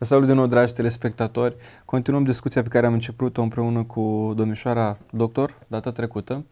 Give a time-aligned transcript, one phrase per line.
[0.00, 1.56] Salut din nou, dragi telespectatori.
[1.84, 6.44] Continuăm discuția pe care am început-o împreună cu domnișoara doctor data trecută.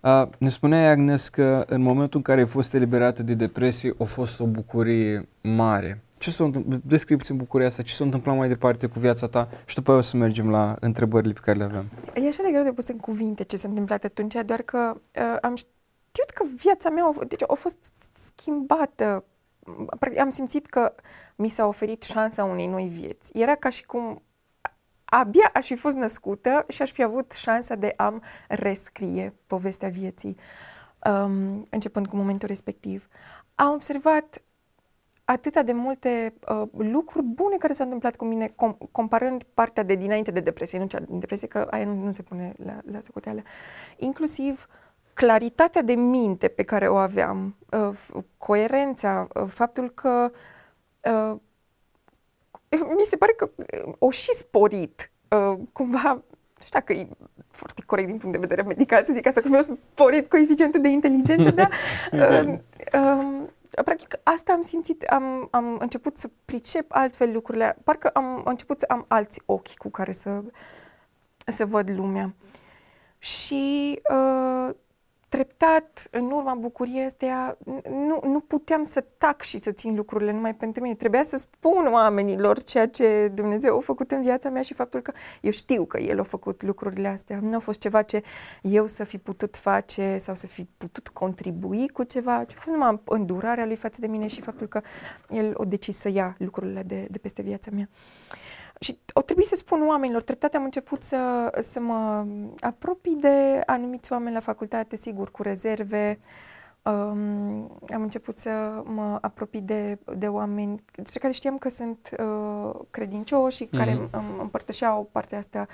[0.00, 4.04] Uh, ne spunea Agnes că în momentul în care ai fost eliberată de depresie a
[4.04, 6.02] fost o bucurie mare.
[6.18, 6.80] Ce s-a întâmplat?
[6.84, 10.02] Descrie bucuria asta, ce s-a întâmplat mai departe cu viața ta și după aia o
[10.02, 11.84] să mergem la întrebările pe care le avem.
[12.14, 15.36] E așa de greu de pus în cuvinte ce s-a întâmplat atunci, doar că uh,
[15.40, 17.76] am știut că viața mea a, deci a fost
[18.12, 19.24] schimbată.
[20.20, 20.94] Am simțit că
[21.36, 23.38] mi s-a oferit șansa unei noi vieți.
[23.38, 24.22] Era ca și cum
[25.04, 30.36] abia aș fi fost născută și aș fi avut șansa de a rescrie povestea vieții,
[31.10, 33.08] um, începând cu momentul respectiv.
[33.54, 34.42] Am observat
[35.24, 39.94] atâta de multe uh, lucruri bune care s-au întâmplat cu mine, com- comparând partea de
[39.94, 42.98] dinainte de depresie, nu cea din depresie, că aia nu, nu se pune la, la
[43.00, 43.42] socoteală.
[43.96, 44.66] Inclusiv
[45.18, 50.30] claritatea de minte pe care o aveam, uh, coerența, uh, faptul că
[51.10, 51.36] uh,
[52.96, 56.22] mi se pare că uh, o și sporit uh, cumva, nu
[56.62, 57.08] știu dacă e
[57.50, 60.88] foarte corect din punct de vedere medical să zic asta, că mi-a sporit coeficientul de
[60.88, 61.70] inteligență, dar
[62.12, 62.58] uh,
[62.92, 63.46] uh,
[63.84, 68.84] practic asta am simțit, am, am început să pricep altfel lucrurile, parcă am început să
[68.88, 70.42] am alți ochi cu care să,
[71.46, 72.34] să văd lumea.
[73.18, 74.74] Și uh,
[75.28, 77.58] treptat, în urma bucuriei astea,
[77.90, 80.94] nu, nu puteam să tac și să țin lucrurile numai pentru mine.
[80.94, 85.12] Trebuia să spun oamenilor ceea ce Dumnezeu a făcut în viața mea și faptul că
[85.40, 87.38] eu știu că El a făcut lucrurile astea.
[87.42, 88.22] Nu a fost ceva ce
[88.62, 92.76] eu să fi putut face sau să fi putut contribui cu ceva, ci a fost
[92.76, 94.80] numai îndurarea Lui față de mine și faptul că
[95.28, 97.88] El a decis să ia lucrurile de, de peste viața mea.
[98.78, 102.26] Și o trebuie să spun oamenilor, treptat am început să, să mă
[102.60, 106.18] apropii de anumiți oameni la facultate, sigur, cu rezerve.
[106.82, 112.70] Um, am început să mă apropii de, de oameni despre care știam că sunt uh,
[112.90, 113.76] credincioși și mm-hmm.
[113.76, 114.08] care mhm.
[114.10, 115.66] îmi împărtășeau partea asta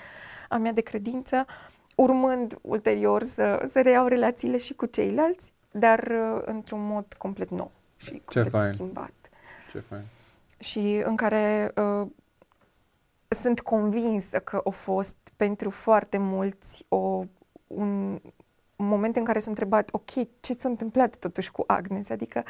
[0.48, 1.47] a mea de credință,
[1.94, 7.70] urmând ulterior să, să reiau relațiile și cu ceilalți, dar uh, într-un mod complet nou
[7.97, 8.72] și complet Ce fain.
[8.72, 9.12] schimbat.
[9.72, 10.03] Ce fain.
[10.59, 12.06] Și în care uh,
[13.28, 17.24] sunt convinsă că a fost pentru foarte mulți o,
[17.66, 18.20] un
[18.76, 22.10] moment în care s-a întrebat, ok, ce s-a întâmplat totuși cu Agnes?
[22.10, 22.44] Adică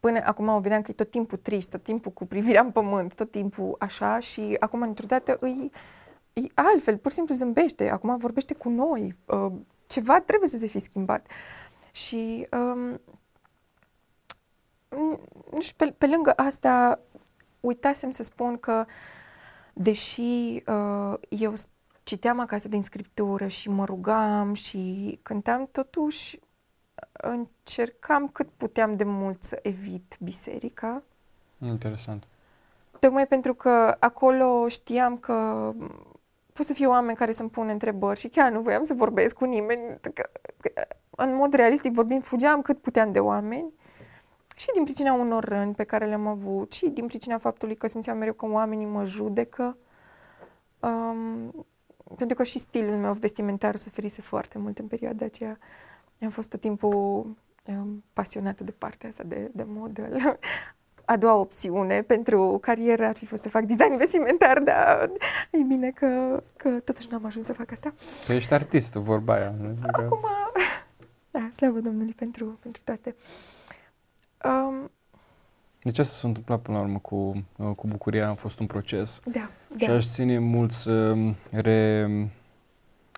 [0.00, 3.14] până acum o vedeam că e tot timpul trist, tot timpul cu privirea în pământ,
[3.14, 5.70] tot timpul așa și acum într-o dată îi,
[6.32, 9.52] îi altfel, pur și simplu zâmbește, acum vorbește cu noi, uh,
[9.86, 11.26] ceva trebuie să se fi schimbat.
[11.92, 13.00] Și um,
[15.52, 17.00] nu știu, pe, pe lângă asta
[17.60, 18.92] uitasem să spun că uh,
[19.82, 21.52] deși uh, eu
[22.02, 26.40] citeam acasă din scriptură și mă rugam și cântam, totuși
[27.12, 31.02] încercam cât puteam de mult să evit biserica.
[31.58, 32.24] Interesant.
[32.98, 35.70] Tocmai pentru că acolo știam că
[36.52, 39.44] pot să fie oameni care să-mi pun întrebări și chiar nu voiam să vorbesc cu
[39.44, 40.00] nimeni.
[41.10, 43.72] În mod realistic vorbind, fugeam cât puteam de oameni
[44.60, 48.18] și din pricina unor răni pe care le-am avut și din pricina faptului că simțeam
[48.18, 49.76] mereu că oamenii mă judecă.
[50.80, 51.66] Um,
[52.16, 55.58] pentru că și stilul meu vestimentar suferise foarte mult în perioada aceea.
[56.22, 56.90] Am fost tot timpul
[57.64, 60.16] um, pasionată de partea asta de, de model.
[61.04, 65.10] A doua opțiune pentru carieră ar fi fost să fac design vestimentar, dar
[65.50, 67.94] e bine că, că totuși n-am ajuns să fac asta.
[68.26, 69.54] Că ești artist, vorba aia.
[69.92, 70.20] Acum,
[71.30, 73.14] da, slavă Domnului pentru, pentru toate.
[74.44, 74.90] Um,
[75.82, 79.20] deci asta s-a întâmplat până la urmă cu, uh, cu bucuria, a fost un proces.
[79.32, 79.94] Da, și da.
[79.94, 81.16] aș ține mult să
[81.50, 82.08] re,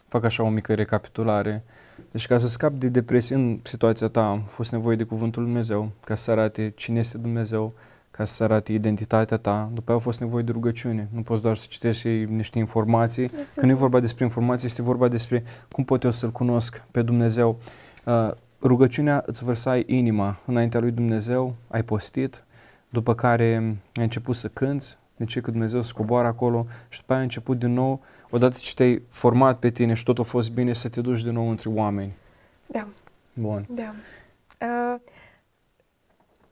[0.08, 1.64] fac așa o mică recapitulare.
[2.10, 5.50] Deci ca să scap de depresie în situația ta, a fost nevoie de cuvântul Lui
[5.50, 7.72] Dumnezeu, ca să arate cine este Dumnezeu,
[8.10, 9.70] ca să arate identitatea ta.
[9.72, 11.08] După aia a fost nevoie de rugăciune.
[11.12, 13.22] Nu poți doar să citești niște informații.
[13.22, 13.52] Exact.
[13.52, 17.02] Când nu e vorba despre informații, este vorba despre cum pot eu să-L cunosc pe
[17.02, 17.58] Dumnezeu.
[18.04, 18.30] Uh,
[18.62, 22.44] rugăciunea îți vărsai inima înaintea lui Dumnezeu, ai postit,
[22.88, 23.54] după care
[23.94, 27.26] ai început să cânți, de ce că Dumnezeu se coboară acolo și după aia ai
[27.26, 28.00] început din nou,
[28.30, 31.32] odată ce te-ai format pe tine și tot a fost bine, să te duci din
[31.32, 32.12] nou între oameni.
[32.66, 32.86] Da.
[33.32, 33.66] Bun.
[33.70, 33.94] Da.
[34.60, 35.00] Uh,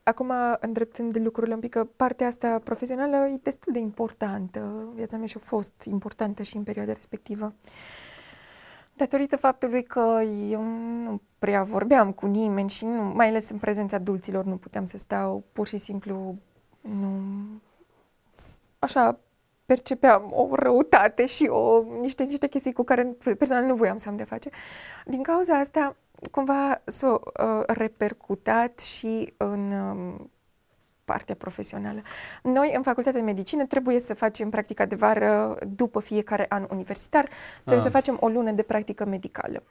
[0.02, 4.88] acum, îndreptând lucrurile un pic, că partea asta profesională e destul de importantă.
[4.94, 7.52] Viața mea și-a fost importantă și în perioada respectivă.
[7.64, 7.70] Uh,
[9.00, 10.62] Datorită faptului că eu
[11.02, 14.96] nu prea vorbeam cu nimeni și nu, mai ales în prezența adulților nu puteam să
[14.96, 16.36] stau, pur și simplu
[16.80, 17.10] nu...
[18.78, 19.18] Așa
[19.66, 24.16] percepeam o răutate și o, niște, niște chestii cu care personal nu voiam să am
[24.16, 24.50] de face.
[25.04, 25.96] Din cauza asta,
[26.30, 30.30] cumva s-a uh, repercutat și în um,
[31.10, 32.00] partea profesională.
[32.42, 37.28] Noi, în facultatea de medicină, trebuie să facem practica de vară după fiecare an universitar,
[37.54, 37.82] trebuie Ah.
[37.82, 39.62] să facem o lună de practică medicală.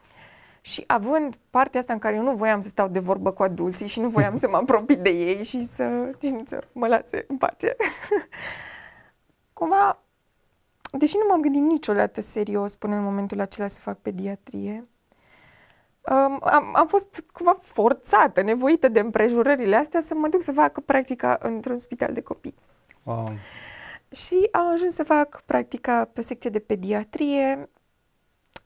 [0.62, 3.88] Și având partea asta în care eu nu voiam să stau de vorbă cu adulții
[3.88, 7.38] și nu voiam să mă apropii de ei și să, și să mă lase în
[7.38, 7.76] pace,
[9.60, 10.04] cumva,
[10.92, 14.88] deși nu m-am gândit niciodată serios până în momentul acela să fac pediatrie,
[16.10, 20.80] um, am, am fost cumva forțată, nevoită de împrejurările astea să mă duc să fac
[20.80, 22.56] practica într-un spital de copii.
[23.04, 23.28] Wow.
[24.12, 27.70] Și am ajuns să fac practica pe o secție de pediatrie.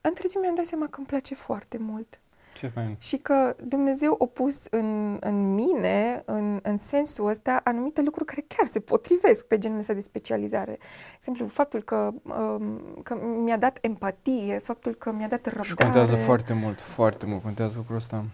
[0.00, 2.20] Între timp mi-am dat seama că îmi place foarte mult
[2.54, 2.96] Ce fain.
[2.98, 8.44] și că Dumnezeu a pus în, în mine, în, în sensul ăsta, anumite lucruri care
[8.48, 10.72] chiar se potrivesc pe genul ăsta de specializare.
[10.72, 15.68] De exemplu, faptul că, um, că mi-a dat empatie, faptul că mi-a dat răbdare.
[15.68, 18.24] Și contează foarte mult, foarte mult contează lucrul ăsta.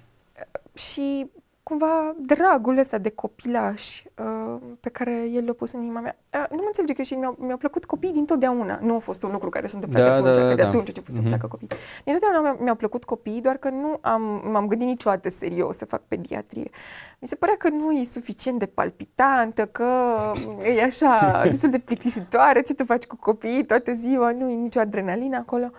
[0.75, 1.31] și
[1.71, 6.17] cumva dragul ăsta de copilaș uh, pe care el l-a pus în inima mea.
[6.35, 8.79] Uh, nu mă înțelege greșit, mi-au, mi-au plăcut copiii dintotdeauna.
[8.83, 10.69] Nu a fost un lucru care s-a întâmplat Da, atunci, da, da, că de da.
[10.69, 11.35] atunci a început să-mi Mhm.
[11.35, 11.71] placă copiii.
[12.05, 14.23] Dintotdeauna mi-au, mi-au plăcut copiii, doar că nu am,
[14.53, 16.71] m-am gândit niciodată serios să fac pediatrie.
[17.19, 19.89] Mi se părea că nu e suficient de palpitantă, că
[20.77, 24.81] e așa destul de plictisitoare, ce tu faci cu copiii toată ziua, nu e nicio
[24.81, 25.71] adrenalină acolo.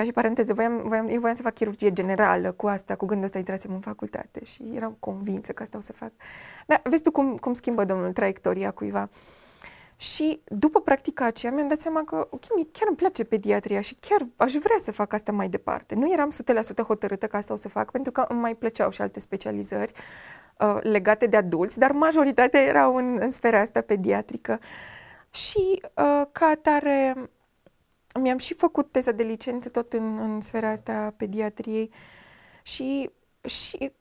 [0.00, 3.24] Ca și paranteză, voiam, voiam, eu voiam să fac chirurgie generală cu asta, cu gândul
[3.24, 6.12] ăsta intrasem în facultate și eram convinsă că asta o să fac.
[6.66, 9.08] Dar vezi tu cum, cum schimbă domnul traiectoria cuiva.
[9.96, 13.96] Și după practica aceea mi-am dat seama că, ok, mie chiar îmi place pediatria și
[14.00, 15.94] chiar aș vrea să fac asta mai departe.
[15.94, 16.32] Nu eram
[16.82, 19.92] 100% hotărâtă că asta o să fac, pentru că îmi mai plăceau și alte specializări
[20.58, 24.58] uh, legate de adulți, dar majoritatea erau în, în sfera asta pediatrică.
[25.30, 27.30] Și uh, ca atare
[28.18, 31.90] mi-am și făcut teza de licență tot în, în sfera asta a pediatriei
[32.62, 33.10] și,
[33.44, 33.92] și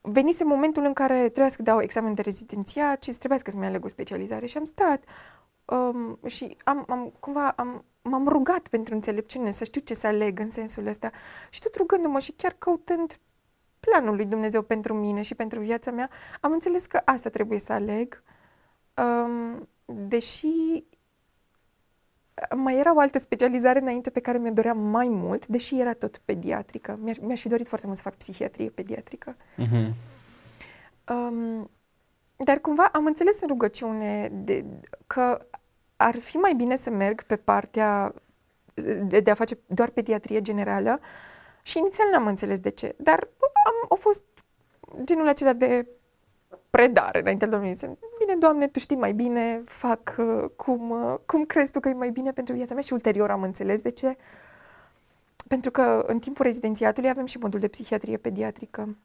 [0.00, 3.88] venise momentul în care trebuia să dau examen de rezidențiat și trebuia să-mi aleg o
[3.88, 5.04] specializare și am stat
[5.64, 10.38] um, și am, am, cumva am, m-am rugat pentru înțelepciune să știu ce să aleg
[10.38, 11.10] în sensul ăsta
[11.50, 13.18] și tot rugându-mă și chiar căutând
[13.80, 16.10] planul lui Dumnezeu pentru mine și pentru viața mea,
[16.40, 18.22] am înțeles că asta trebuie să aleg,
[18.94, 20.84] um, deși
[22.56, 26.20] mai era o altă specializare înainte pe care mi-o doream mai mult, deși era tot
[26.24, 26.98] pediatrică.
[27.02, 29.36] Mi-aș, mi-aș fi dorit foarte mult să fac psihiatrie pediatrică.
[29.56, 29.94] Mhm.
[31.08, 31.70] Um,
[32.36, 34.64] dar cumva am înțeles în rugăciune de,
[35.06, 35.46] că
[35.96, 38.14] ar fi mai bine să merg pe partea
[39.02, 41.00] de, de a face doar pediatrie generală
[41.62, 43.28] și inițial n-am înțeles de ce, dar
[43.66, 44.22] am, a fost
[45.04, 45.86] genul acela de
[46.70, 47.76] predare înaintea Domnului.
[48.26, 51.88] Să, Bine, Doamne, Tu știi mai bine, fac uh, cum, uh, cum crezi Tu că
[51.88, 54.16] e mai bine pentru viața mea și ulterior am înțeles de ce.
[55.48, 58.96] Pentru că în timpul rezidențiatului avem și modul de psihiatrie pediatrică.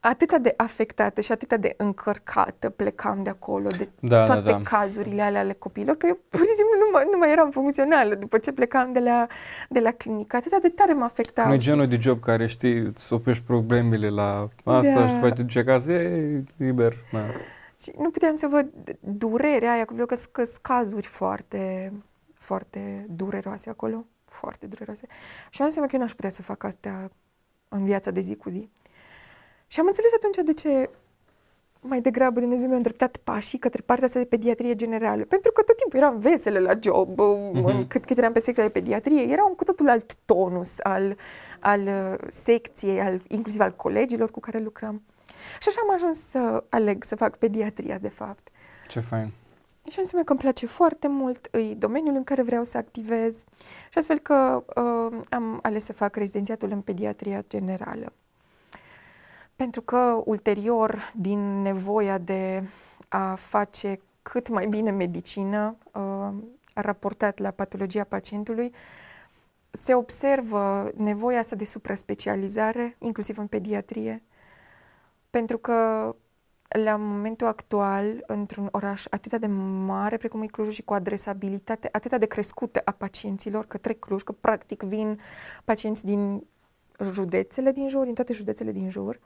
[0.00, 4.60] Atâta de afectată și atâta de încărcată plecam de acolo, de Da, toate da, da.
[4.62, 8.14] cazurile alea ale copiilor, că eu pur și simplu nu mai, nu mai eram funcțională
[8.14, 9.26] după ce plecam de la,
[9.68, 10.36] de la clinică.
[10.36, 11.46] Atâta de tare mă afectau.
[11.46, 15.06] Nu e și- genul de job care știi, îți oprești problemele la asta Da.
[15.06, 16.94] și după aceea te duci acasă, e liber.
[17.12, 17.20] Da.
[17.82, 21.92] Și nu puteam să văd durerea aia, pentru că sunt cazuri foarte,
[22.34, 25.06] foarte dureroase acolo, foarte dureroase.
[25.50, 27.10] Și am zis seama că eu n-aș putea să fac astea
[27.68, 28.68] în viața de zi cu zi.
[29.66, 30.90] Și am înțeles atunci de ce
[31.80, 35.24] mai degrabă Dumnezeu mi-a îndreptat pașii către partea asta de pediatrie generală.
[35.24, 37.64] Pentru că tot timpul eram veselă la job, mm-hmm.
[37.64, 41.16] în, cât, cât eram pe secția de pediatrie, era un cu totul alt tonus al,
[41.60, 45.02] al uh, secției, al, inclusiv al colegilor cu care lucram.
[45.60, 48.48] Și așa am ajuns să aleg să fac pediatria, de fapt.
[48.88, 49.32] Ce fain.
[49.90, 53.44] Și am seama că îmi place foarte mult, e domeniul în care vreau să activez
[53.90, 58.12] și astfel că uh, am ales să fac rezidențiatul în pediatria generală.
[59.56, 62.62] Pentru că ulterior, din nevoia de
[63.08, 66.28] a face cât mai bine medicină, uh,
[66.74, 68.72] raportat la patologia pacientului,
[69.70, 74.22] se observă nevoia asta de supraspecializare, inclusiv în pediatrie,
[75.30, 75.74] pentru că
[76.68, 82.18] la momentul actual, într-un oraș atât de mare precum e Clujul și cu adresabilitate atât
[82.18, 85.20] de crescută a pacienților către Cluj, că practic vin
[85.64, 86.46] pacienți din
[87.12, 89.20] județele din jur, din toate județele din jur,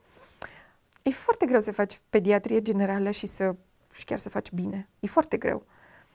[1.02, 3.54] e foarte greu să faci pediatrie generală și să
[3.92, 4.88] și chiar să faci bine.
[5.00, 5.62] E foarte greu.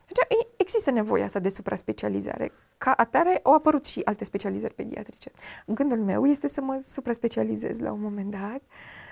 [0.06, 2.52] Deci există nevoia asta de supraspecializare.
[2.78, 5.32] Ca atare au apărut și alte specializări pediatrice.
[5.66, 8.62] Gândul meu este să mă supraspecializez la un moment dat,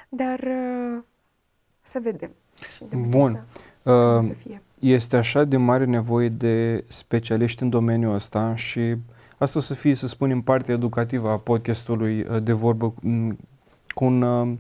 [0.10, 1.04] dar uh,
[1.82, 2.30] să vedem.
[2.74, 3.36] Și de Bun.
[3.36, 3.46] Asta,
[3.84, 4.62] cum Uh, să fie.
[4.80, 8.96] este așa de mare nevoie de specialiști în domeniul ăsta și
[9.38, 13.38] asta o să fie, să spunem, partea educativă a podcastului uh, de vorbă m,
[13.90, 14.58] cu un uh,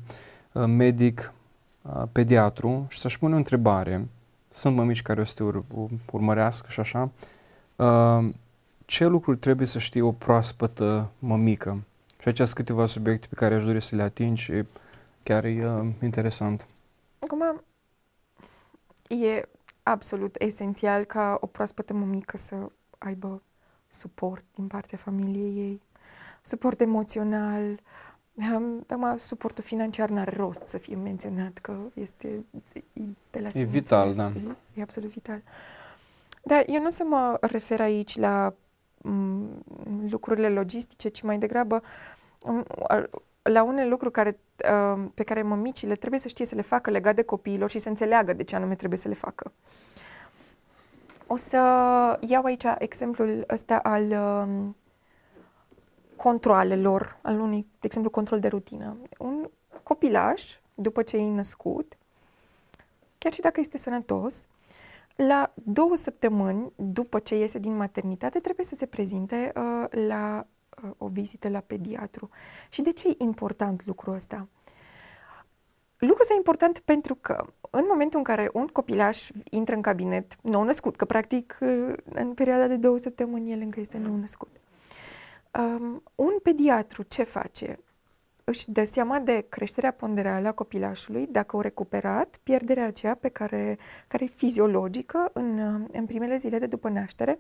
[0.51, 1.33] uh, medic
[1.81, 4.07] uh, pediatru și să-și pune o întrebare.
[4.51, 5.63] Sunt mămici care o să te ur-
[6.11, 7.09] urmărească și așa.
[7.75, 8.29] Uh,
[8.85, 11.83] ce lucruri trebuie să știe o proaspătă mămică?
[12.21, 14.51] Și aici sunt câteva subiecte pe care aș dori să le ating și
[15.27, 16.67] chiar e uh, interesant.
[17.19, 17.62] Acum,
[19.07, 19.50] e
[19.84, 22.55] absolut esențial ca o proaspătă mămică să
[22.98, 23.41] aibă
[23.88, 25.81] suport din partea familiei ei,
[26.41, 27.79] suport emoțional,
[28.88, 32.46] Acum, suportul financiar n-are rost să fie menționat, că este
[33.31, 34.25] de la E vital, da.
[34.25, 35.41] E, e absolut vital.
[36.43, 38.53] Dar eu nu o să mă refer aici la
[38.98, 39.63] m,
[40.10, 41.81] lucrurile logistice, ci mai degrabă
[42.46, 42.65] m,
[43.47, 44.39] la unele lucruri care,
[44.71, 47.89] uh, pe care mămicile trebuie să știe să le facă legat de copiilor și să
[47.89, 49.51] înțeleagă de ce anume trebuie să le facă.
[51.27, 51.57] O să
[52.27, 54.69] iau aici exemplul ăsta al uh,
[56.15, 58.97] controalelor, al unui, de exemplu, control de rutină.
[59.17, 59.49] Un
[59.83, 61.97] copilaș, după ce e născut,
[63.17, 64.45] chiar și dacă este sănătos,
[65.15, 70.56] la două săptămâni după ce iese din maternitate trebuie să se prezinte uh, la uh,
[70.98, 72.29] o vizită la pediatru.
[72.69, 74.48] Și de ce e important lucrul ăsta?
[75.98, 80.38] Lucrul ăsta e important pentru că în momentul în care un copilaș intră în cabinet
[80.41, 84.50] nou născut, că practic uh, în perioada de două săptămâni el încă este nou născut,
[85.57, 87.79] Um, un pediatru ce face?
[88.43, 93.77] Își dă seama de creșterea ponderală a copilașului, dacă o recuperat, pierderea aceea pe care,
[94.07, 95.60] care e fiziologică în,
[95.91, 97.39] în primele zile de după naștere,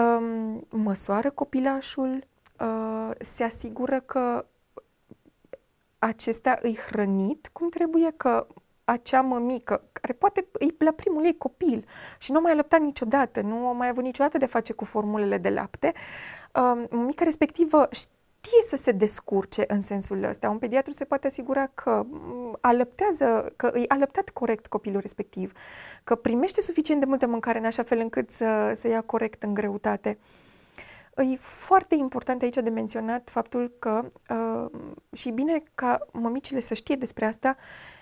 [0.00, 2.24] um, măsoară copilașul,
[2.60, 4.44] uh, se asigură că
[5.98, 8.46] acesta îi hrănit cum trebuie, că
[8.84, 11.84] acea mămică, care poate e la primul ei copil
[12.18, 15.38] și nu mai a lăptat niciodată, nu a mai avut niciodată de face cu formulele
[15.38, 15.92] de lapte,
[16.54, 17.88] um, mica respectivă
[18.48, 20.48] știe să se descurce în sensul ăsta.
[20.48, 25.52] Un pediatru se poate asigura că mm, alăptează, că îi alăptat corect copilul respectiv,
[26.04, 29.54] că primește suficient de multă mâncare în așa fel încât să, să ia corect în
[29.54, 30.18] greutate.
[31.18, 34.80] E foarte important aici de menționat faptul că, uh,
[35.12, 37.56] și bine ca mămicile să știe despre asta,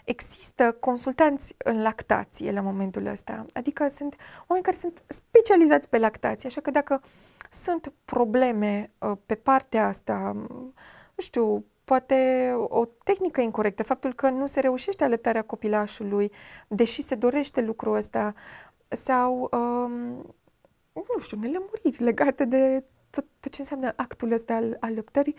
[0.04, 3.46] există consultanți în lactație la momentul ăsta.
[3.52, 7.02] Adică sunt oameni care sunt specializați pe lactație, așa că dacă
[7.50, 10.32] sunt probleme uh, pe partea asta,
[11.14, 16.32] nu știu, poate o tehnică incorrectă, faptul că nu se reușește alăptarea copilașului,
[16.68, 18.34] deși se dorește lucrul ăsta,
[18.88, 19.90] sau, um,
[20.92, 25.34] nu știu, nelămuriri legate de tot, tot ce înseamnă actul ăsta al alăptării,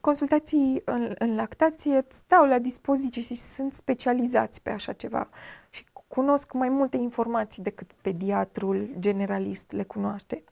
[0.00, 5.28] consultații în, în lactație stau la dispoziție și sunt specializați pe așa ceva
[5.70, 10.44] și cunosc mai multe informații decât pediatrul generalist le cunoaște.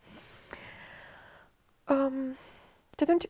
[1.89, 2.33] Um,
[2.97, 3.25] și atunci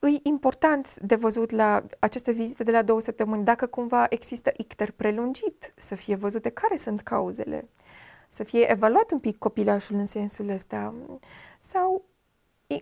[0.00, 4.90] e important de văzut la aceste vizite de la două săptămâni dacă cumva există icter
[4.90, 7.68] prelungit, să fie văzute care sunt cauzele,
[8.28, 10.94] să fie evaluat un pic copilașul în sensul ăsta
[11.60, 12.04] sau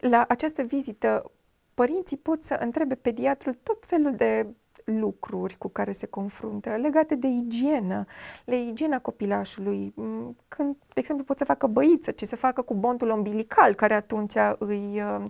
[0.01, 1.31] la această vizită
[1.75, 4.47] părinții pot să întrebe pediatrul tot felul de
[4.85, 8.05] lucruri cu care se confruntă, legate de igienă,
[8.45, 9.93] de igiena copilașului.
[9.95, 13.95] Mm, când, de exemplu, pot să facă băiță, ce să facă cu bondul umbilical, care
[13.95, 15.25] atunci îi uh,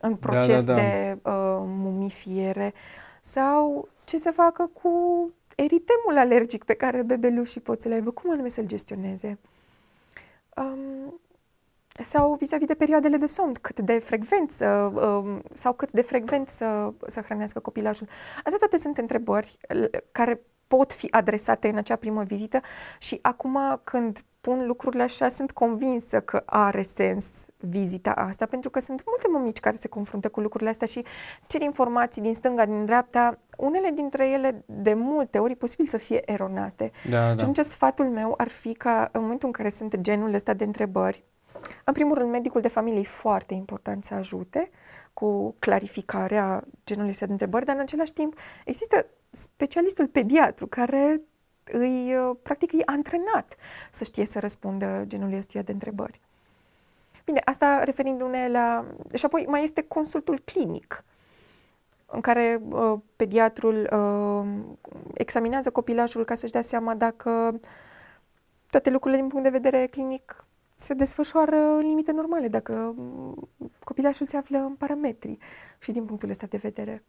[0.00, 0.86] în proces da, da, da.
[0.86, 2.74] de uh, mumifiere,
[3.20, 4.90] sau ce să facă cu
[5.54, 9.38] eritemul alergic pe care bebelușii pot să le aibă, cum anume să-l gestioneze.
[10.56, 11.20] Um,
[12.02, 16.48] sau vis-a-vis de perioadele de somn, cât de frecvent să, um, sau cât de frecvent
[16.48, 18.08] să, să hrănească copilajul.
[18.36, 19.58] Astea toate sunt întrebări
[20.12, 22.60] care pot fi adresate în acea primă vizită
[22.98, 28.80] și acum când pun lucrurile așa, sunt convinsă că are sens vizita asta, pentru că
[28.80, 31.04] sunt multe mămici care se confruntă cu lucrurile astea și
[31.46, 35.96] cer informații din stânga, din dreapta, unele dintre ele de multe ori e posibil să
[35.96, 36.90] fie eronate.
[37.10, 37.34] Da, da.
[37.34, 40.64] Și atunci sfatul meu ar fi ca în momentul în care sunt genul ăsta de
[40.64, 41.24] întrebări,
[41.84, 44.70] în primul rând, medicul de familie e foarte important să ajute
[45.12, 51.20] cu clarificarea genului ăsta de întrebări, dar în același timp există specialistul pediatru care
[51.64, 53.56] îi, uh, practic, îi antrenat
[53.90, 56.20] să știe să răspundă genului ăstuia de întrebări.
[57.24, 58.84] Bine, asta referindu-ne la...
[59.14, 61.04] Și apoi mai este consultul clinic,
[62.06, 64.74] în care uh, pediatrul uh,
[65.14, 67.60] examinează copilajul ca să-și dea seama dacă
[68.70, 70.44] toate lucrurile din punct de vedere clinic
[70.84, 72.94] se desfășoară în limite normale, dacă
[73.84, 75.38] copilașul se află în parametri
[75.78, 77.04] și din punctul ăsta de vedere.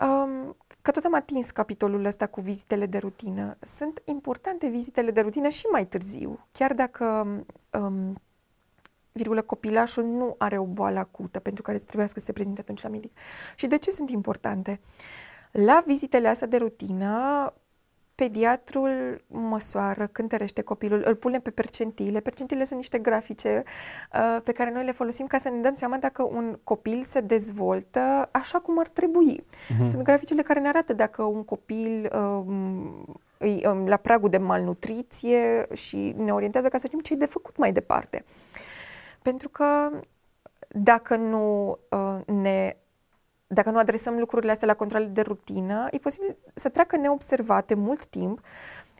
[0.00, 3.56] Um, că tot am atins capitolul ăsta cu vizitele de rutină.
[3.60, 7.04] Sunt importante vizitele de rutină și mai târziu, chiar dacă
[7.72, 8.20] um,
[9.12, 12.88] virgulă, copilașul nu are o boală acută pentru care trebuie să se prezinte atunci la
[12.88, 13.16] medic.
[13.54, 14.80] Și de ce sunt importante?
[15.50, 17.52] La vizitele astea de rutină,
[18.16, 22.20] pediatrul măsoară, cântărește copilul, îl pune pe percentile.
[22.20, 23.62] Percentile sunt niște grafice
[24.12, 27.20] uh, pe care noi le folosim ca să ne dăm seama dacă un copil se
[27.20, 29.44] dezvoltă așa cum ar trebui.
[29.44, 29.84] Uh-huh.
[29.84, 32.44] Sunt graficele care ne arată dacă un copil uh,
[33.38, 37.26] e um, la pragul de malnutriție și ne orientează ca să știm ce e de
[37.26, 38.24] făcut mai departe.
[39.22, 39.90] Pentru că
[40.68, 42.76] dacă nu uh, ne
[43.46, 48.06] dacă nu adresăm lucrurile astea la controle de rutină, e posibil să treacă neobservate mult
[48.06, 48.40] timp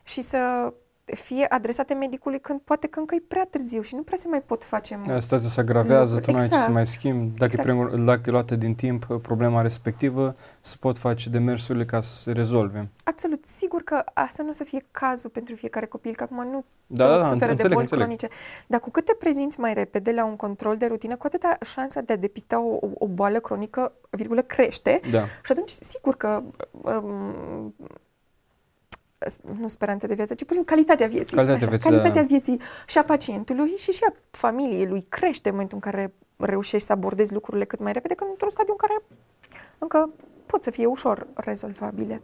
[0.02, 0.72] și să
[1.14, 4.42] fie adresate medicului când poate că încă e prea târziu și nu prea se mai
[4.42, 5.22] pot face mult.
[5.22, 6.24] Situația se agravează, lucruri.
[6.24, 6.52] tu nu exact.
[6.52, 7.38] ai ce să mai schimbi.
[7.38, 7.92] Dacă, exact.
[7.92, 12.32] e, dacă e luată din timp problema respectivă, se pot face demersurile ca să se
[12.32, 12.88] rezolve.
[13.04, 13.44] Absolut.
[13.44, 17.06] Sigur că asta nu o să fie cazul pentru fiecare copil, că acum nu da,
[17.06, 18.04] toți da, suferă înțeleg, de boli înțeleg.
[18.04, 18.28] cronice.
[18.66, 22.00] Dar cu cât te prezinți mai repede la un control de rutină, cu atâta șansa
[22.00, 25.00] de a depista o, o boală cronică, virgulă, crește.
[25.10, 25.24] Da.
[25.44, 27.74] Și atunci, sigur că um,
[29.58, 31.36] nu speranța de viață, ci pur calitatea vieții.
[31.36, 32.26] Calitatea, așa, vieții, calitatea da.
[32.26, 36.86] vieții și a pacientului și și a familiei lui crește în momentul în care reușești
[36.86, 39.02] să abordezi lucrurile cât mai repede, când într-un stadiu în care
[39.78, 40.10] încă
[40.46, 42.22] pot să fie ușor rezolvabile.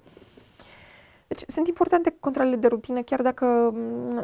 [1.29, 3.45] Deci sunt importante controlele de rutină, chiar dacă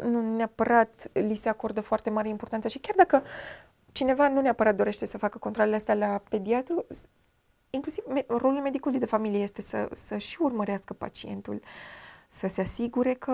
[0.03, 3.23] nu neapărat li se acordă foarte mare importanță și chiar dacă
[3.91, 6.85] cineva nu neapărat dorește să facă controlele astea la pediatru,
[7.69, 11.53] inclusiv rolul medicului de familie este să, să și urmărească pacientul.
[11.53, 11.61] Uh,
[12.31, 13.33] să se asigure că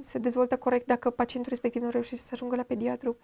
[0.00, 3.16] se dezvoltă corect dacă pacientul respectiv nu reușește să ajungă la pediatru.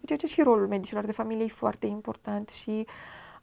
[0.00, 2.86] Deci aici și rolul medicilor de familie e foarte important și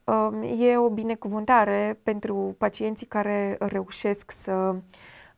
[0.03, 4.75] um, e o binecuvântare pentru pacienții care reușesc să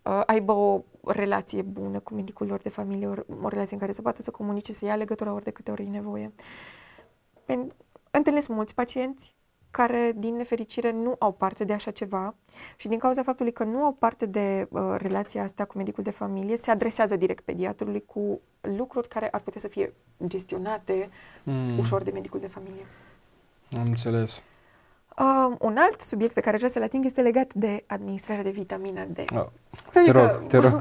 [0.02, 3.92] uh, aibă o relație bună cu medicul lor de familie, o, o relație în care
[3.92, 6.32] să poată să comunice, să ia legătura ori de câte ori e nevoie.
[8.12, 9.36] Întâlnesc mulți pacienți
[9.74, 12.36] care, din nefericire, nu au parte de așa ceva
[12.76, 16.10] și din cauza faptului că nu au parte de uh, relația asta cu medicul de
[16.10, 19.94] familie, se adresează direct pediatrului cu lucruri care ar putea să fie
[20.28, 21.10] gestionate
[21.44, 21.80] mm.
[21.80, 22.86] ușor de medicul de familie.
[23.78, 24.42] Am înțeles.
[25.20, 29.04] Uh, un alt subiect pe care vreau să-l ating este legat de administrarea de vitamina
[29.04, 29.18] D.
[29.36, 29.46] Oh.
[30.04, 30.80] Te rog, te rog.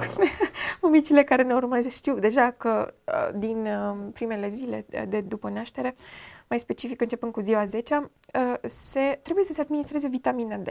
[0.90, 5.48] Micile care ne urmăresc știu deja că uh, din uh, primele zile de, de după
[5.48, 6.04] naștere uh,
[6.48, 10.68] mai specific începând cu ziua 10, uh, se, trebuie să se administreze vitamina D.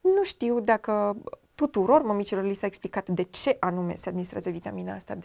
[0.00, 1.16] Nu știu dacă
[1.54, 5.24] tuturor mămicilor li s-a explicat de ce anume se administrează vitamina asta D.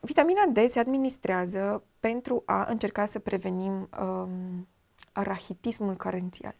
[0.00, 4.68] Vitamina D se administrează pentru a încerca să prevenim um,
[5.12, 6.54] rahitismul carențial.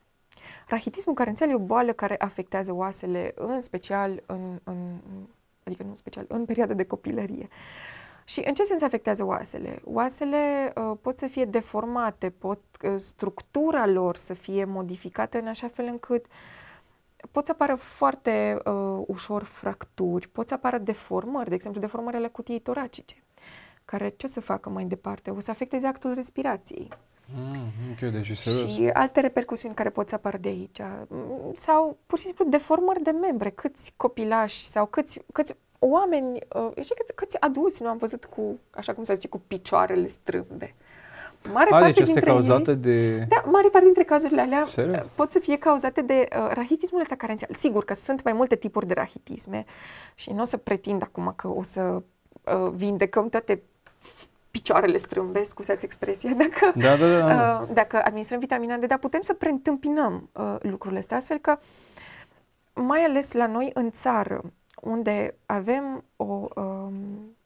[0.69, 4.99] Rahitismul carențial e o boală care afectează oasele, în special în, în
[5.65, 7.49] adică nu în special, în perioada de copilărie.
[7.51, 7.96] Uh,
[8.29, 9.81] și în ce sens afectează oasele?
[9.85, 15.69] Oasele uh, pot să fie deformate, pot uh, structura lor să fie modificată în așa
[15.69, 16.27] fel încât
[17.31, 22.29] pot să apară foarte uh, ușor fracturi, pot să apară deformări, de exemplu deformări ale
[22.29, 23.17] cutiei toracice,
[23.85, 25.31] care ce o să facă mai departe?
[25.31, 26.89] O să afecteze actul respirației.
[27.35, 28.73] Mm, ok, deci serios.
[28.73, 30.81] Și alte repercusiuni care pot să apară de aici.
[31.55, 33.51] Sau pur și simplu deformări de membre.
[33.51, 38.59] Câți copilași sau câți, câți oameni, uh, știi câți, câți adulți nu am văzut cu,
[38.71, 40.75] așa cum se zice, cu picioarele strâmbe.
[41.53, 43.19] Mare A, parte deci este cauzată ei, de...
[43.19, 44.97] Da, mare parte dintre cazurile alea Serios?
[44.97, 47.51] Uh, pot să fie cauzate de uh, rahitismul ăsta carențial.
[47.53, 49.65] Sigur că sunt mai multe tipuri de rahitisme
[50.15, 53.63] și nu o să pretind acum că o să uh, vindecăm toate
[54.51, 57.27] picioarele strâmbe, scuzați expresia, dacă, da, da, da.
[57.27, 57.61] da.
[57.61, 61.59] Uh, dacă administrăm vitamina D, dar putem să preîntâmpinăm uh, lucrurile astea, astfel că
[62.75, 64.43] mai ales la noi în țară,
[64.83, 67.37] unde avem o, um,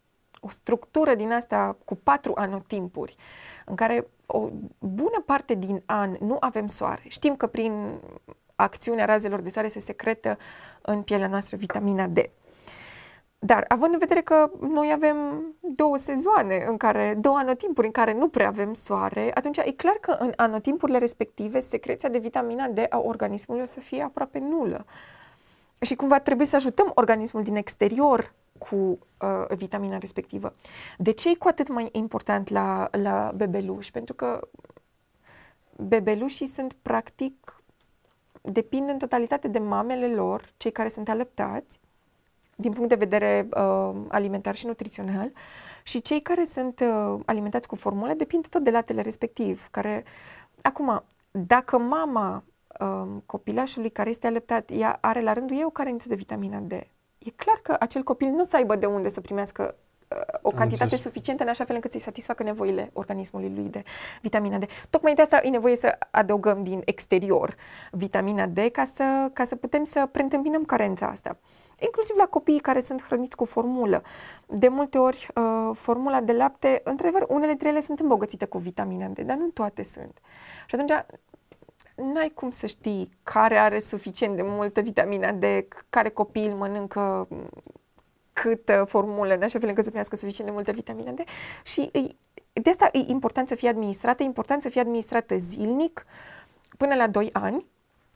[0.41, 3.17] o structură din asta cu patru anotimpuri,
[3.65, 7.03] în care o bună parte din an nu avem soare.
[7.09, 8.01] Știm că prin
[8.55, 10.39] acțiunea razelor de soare se secretă
[10.83, 12.19] în pielea noastră vitamina D.
[13.43, 18.13] Dar având în vedere că noi avem două sezoane în care, două anotimpuri în care
[18.13, 22.79] nu prea avem soare, atunci e clar că în anotimpurile respective secreția de vitamina D
[22.89, 24.85] a organismului o să fie aproape nulă.
[25.81, 30.55] Și cumva trebuie să ajutăm organismul din exterior cu uh, vitamina respectivă.
[30.99, 33.91] De ce e cu atât mai important la, la bebeluși?
[33.91, 34.49] Pentru că
[35.77, 37.63] bebelușii sunt practic,
[38.43, 41.81] depind în totalitate de mamele lor, cei care sunt alăptați,
[42.57, 45.33] din punct de vedere uh, alimentar și nutrițional,
[45.83, 50.05] și cei care sunt uh, alimentați cu formule depind tot de latele respectiv, care,
[50.63, 52.45] acum, dacă mama
[52.81, 56.73] um, copilașului care este alăptat, ea are la rândul ei o carență de vitamina D.
[56.73, 59.75] E clar că acel copil nu să aibă de unde să primească
[60.43, 61.01] o cantitate înțeles.
[61.01, 63.83] suficientă în așa fel încât să-i satisfacă nevoile organismului lui de
[64.21, 64.65] vitamina D.
[64.91, 67.57] Tocmai de asta e nevoie să adăugăm din exterior
[67.91, 71.37] vitamina D ca să, ca să putem să preîntâmpinăm carența asta.
[71.79, 74.03] Inclusiv la copiii care sunt hrăniți cu formulă.
[74.47, 79.07] De multe ori, uh, formula de lapte, într-adevăr, unele dintre ele sunt îmbogățite cu vitamina
[79.07, 80.19] D, dar nu toate sunt.
[80.67, 80.93] Și atunci,
[82.01, 85.45] n-ai cum să știi care are suficient de multă vitamina D,
[85.89, 87.29] care copil mănâncă
[88.33, 91.19] câtă formulă, în așa fel încât să primească suficient de multă vitamina D.
[91.65, 92.17] Și îi,
[92.53, 96.07] de asta e important să fie administrată, e important să fie administrată zilnic
[96.77, 97.67] până la 2 ani,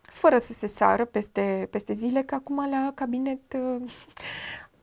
[0.02, 3.90] fără să se sară peste, peste zile, că acum la cabinet uh,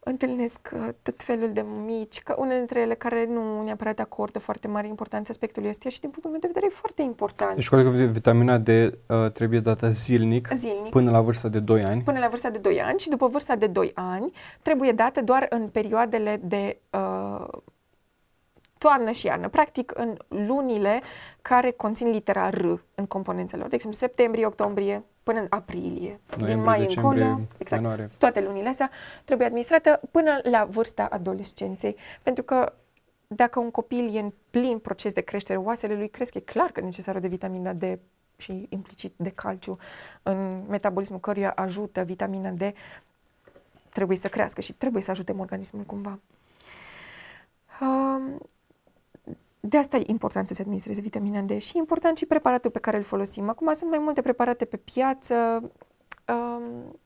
[0.04, 4.68] întâlnesc uh, tot felul de mici, că unele dintre ele care nu neapărat acordă foarte
[4.68, 7.56] mare importanță aspectului ăsta și din punctul meu de vedere e foarte important.
[7.56, 8.92] Deci, cred că vitamina D uh,
[9.34, 10.90] trebuie dată zilnic, Zilnic.
[10.90, 12.02] până la vârsta de 2 ani.
[12.02, 15.46] până la vârsta de 2 ani și după vârsta de 2 ani trebuie dată doar
[15.50, 17.48] în perioadele de uh,
[18.84, 21.02] toamnă și iarnă, practic în lunile
[21.42, 22.66] care conțin litera R
[22.96, 26.20] în componențele lor, de exemplu septembrie, octombrie, până în aprilie.
[26.30, 28.10] Din Noiembrie, mai decembrie, încolo, exact, ianuarie.
[28.18, 28.90] toate lunile astea
[29.26, 32.74] trebuie administrată până la vârsta adolescenței, pentru că
[33.28, 36.80] dacă un copil e în plin proces de creștere, oasele lui cresc, e clar că
[36.80, 37.84] e necesară de vitamina D
[38.38, 39.78] și implicit de calciu
[40.24, 42.62] în metabolismul căruia ajută vitamina D,
[43.94, 46.20] trebuie să crească și trebuie să ajutăm organismul cumva.
[47.82, 48.50] Um,
[49.64, 52.80] de asta e important să se administreze vitamina D și e important și preparatul pe
[52.80, 53.50] care îl folosim.
[53.50, 55.36] Acum sunt mai multe preparate pe piață.
[56.28, 57.00] Um,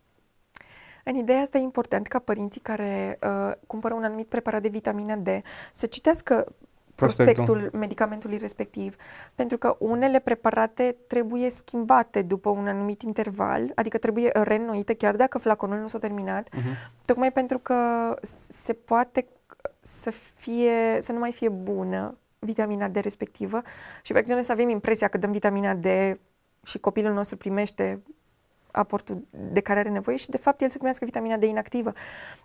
[1.03, 5.15] în ideea asta e important ca părinții care uh, cumpără un anumit preparat de vitamina
[5.15, 5.27] D
[5.71, 6.55] să citească
[6.95, 7.43] Prospectul.
[7.45, 8.95] prospectul medicamentului respectiv,
[9.35, 15.37] pentru că unele preparate trebuie schimbate după un anumit interval, adică trebuie reînnoite chiar dacă
[15.37, 16.65] flaconul nu s-a terminat, Mhm.
[17.05, 17.75] tocmai pentru că
[18.49, 19.25] se poate
[19.81, 23.61] să fie, să nu mai fie bună vitamina D respectivă
[24.01, 25.85] și practic noi să avem impresia că dăm vitamina D
[26.63, 28.01] și copilul nostru primește
[28.71, 31.93] aportul de care are nevoie și de fapt el să primească vitamina D inactivă.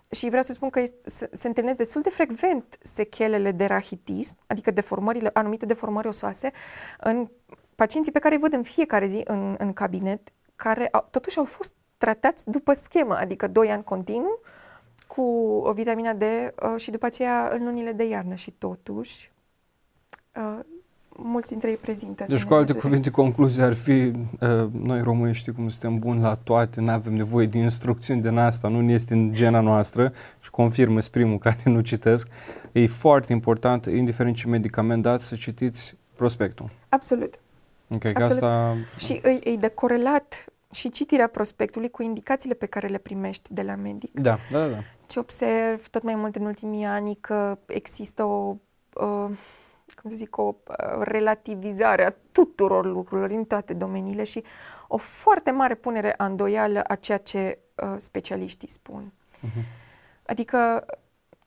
[0.09, 4.35] Și vreau să spun că este, se, se întâlnesc destul de frecvent sechelele de rahitism,
[4.47, 6.51] adică deformările, anumite deformări osoase
[6.99, 7.29] în
[7.75, 11.45] pacienții pe care îi văd în fiecare zi în, în cabinet, care au, totuși au
[11.45, 14.39] fost tratați după schemă, adică 2 ani continuu
[15.07, 15.21] cu
[15.63, 19.30] o vitamina D uh, și după aceea în lunile de iarnă și totuși
[20.35, 20.59] uh,
[21.15, 25.53] mulți dintre ei prezintă Deci, cu alte cuvinte, concluzia ar fi, uh, noi români știi
[25.53, 29.13] cum suntem buni la toate, nu avem nevoie de instrucțiuni din asta, nu ne este
[29.13, 32.27] în gena noastră și confirmă primul care nu citesc.
[32.71, 36.69] E foarte important, indiferent ce medicament dați, să citiți prospectul.
[36.89, 37.39] Absolut.
[37.87, 38.43] Ok, că Absolut.
[38.43, 38.75] asta...
[38.97, 43.61] Și îi, îi de corelat și citirea prospectului cu indicațiile pe care le primești de
[43.61, 44.19] la medic.
[44.19, 44.77] Da, da, da.
[45.07, 48.55] Ce observ tot mai mult în ultimii ani că există o,
[48.93, 49.29] uh,
[49.93, 54.43] cum să zic, o uh, relativizare a tuturor lucrurilor în toate domeniile și
[54.87, 59.13] o foarte mare punere a îndoială a ceea ce uh, specialiștii spun.
[59.39, 59.65] Mhm.
[60.25, 60.85] Adică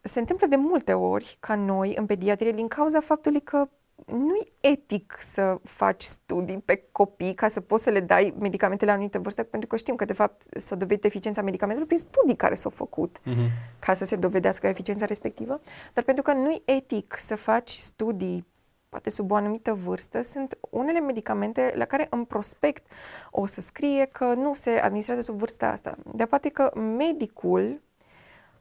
[0.00, 3.68] se întâmplă de multe ori ca noi în pediatrie din cauza faptului că
[4.06, 8.90] nu e etic să faci studii pe copii ca să poți să le dai medicamentele
[8.90, 12.36] la anumită vârstă, pentru că știm că de fapt s-a dovedit eficiența medicamentelor prin studii
[12.36, 13.48] care s-au făcut Mhm.
[13.78, 15.60] ca să se dovedească eficiența respectivă,
[15.92, 18.46] dar pentru că nu e etic să faci studii
[18.88, 22.86] poate sub o anumită vârstă, sunt unele medicamente la care în prospect
[23.30, 25.96] o să scrie că nu se administrează sub vârsta asta.
[26.14, 27.80] Dar poate că medicul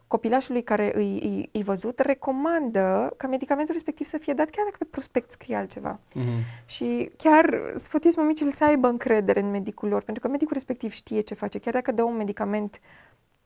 [0.08, 4.78] copilașului care îi, îi, îi văzut recomandă ca medicamentul respectiv să fie dat chiar dacă
[4.80, 6.00] pe prospect scrie altceva.
[6.14, 6.44] Mhm.
[6.66, 11.22] Și chiar sfătuiesc mămicile să aibă încredere în medicul lor, pentru că medicul respectiv știe
[11.22, 11.60] ce face.
[11.60, 12.80] Chiar dacă dă un medicament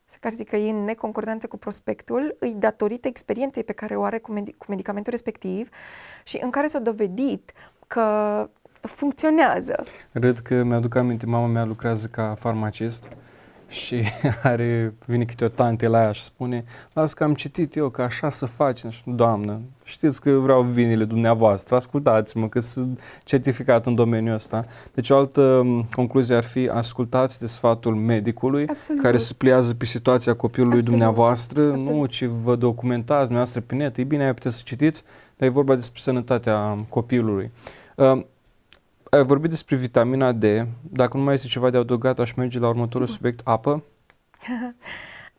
[0.05, 4.03] să care zic că e în neconcordanță cu prospectul, îi datorită experienței pe care o
[4.03, 5.69] are cu, medi- cu medicamentul respectiv
[6.23, 7.53] și în care s-a dovedit
[7.87, 8.49] că
[8.81, 9.83] funcționează.
[10.11, 13.07] Râd că mi-aduc aminte, mama mea lucrează ca farmacist
[13.67, 14.03] și
[14.43, 18.01] are, vine câte o tante la ea și spune Las că am citit eu că
[18.01, 18.79] așa să faci.
[18.89, 24.65] Și, Doamnă, știți că vreau vinile dumneavoastră, ascultați-mă că sunt certificat în domeniul ăsta.
[24.93, 29.01] Deci o altă m, concluzie ar fi ascultați de sfatul medicului Absolut.
[29.01, 30.99] care se pliază pe situația copilului Absolut.
[30.99, 32.09] dumneavoastră, nu Absolut.
[32.09, 33.97] ce vă documentați dumneavoastră pe net.
[33.97, 35.03] E bine, aia puteți să citiți,
[35.37, 37.51] dar e vorba despre sănătatea copilului.
[37.95, 38.21] Uh,
[39.09, 40.43] ai vorbit despre vitamina D.
[40.81, 43.15] Dacă nu mai este ceva de adăugat, aș merge la următorul Sigur.
[43.21, 43.83] subiect, apă.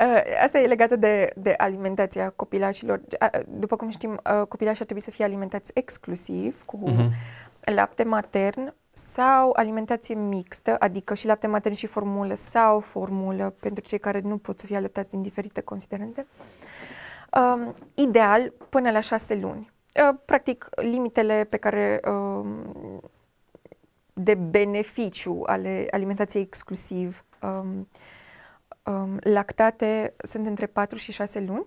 [0.00, 3.00] Uh, Asta e legată de, de alimentația copilașilor.
[3.34, 7.12] Uh, După cum știm, uh, copilașii ar trebui să fie alimentați exclusiv cu Mhm.
[7.60, 13.98] lapte matern sau alimentație mixtă, adică și lapte matern și formulă sau formulă pentru cei
[13.98, 16.26] care nu pot să fie alăptați din diferite considerente.
[17.32, 19.70] Um, ideal până la șase luni.
[20.10, 23.00] Uh, practic, limitele pe care um,
[24.18, 27.88] de beneficiu ale alimentației exclusiv um,
[28.82, 31.66] um, lactate sunt între 4 și 6 luni,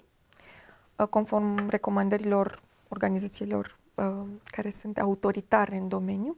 [0.95, 6.37] uh, conform recomandărilor organizațiilor uh, care sunt autoritare în domeniu.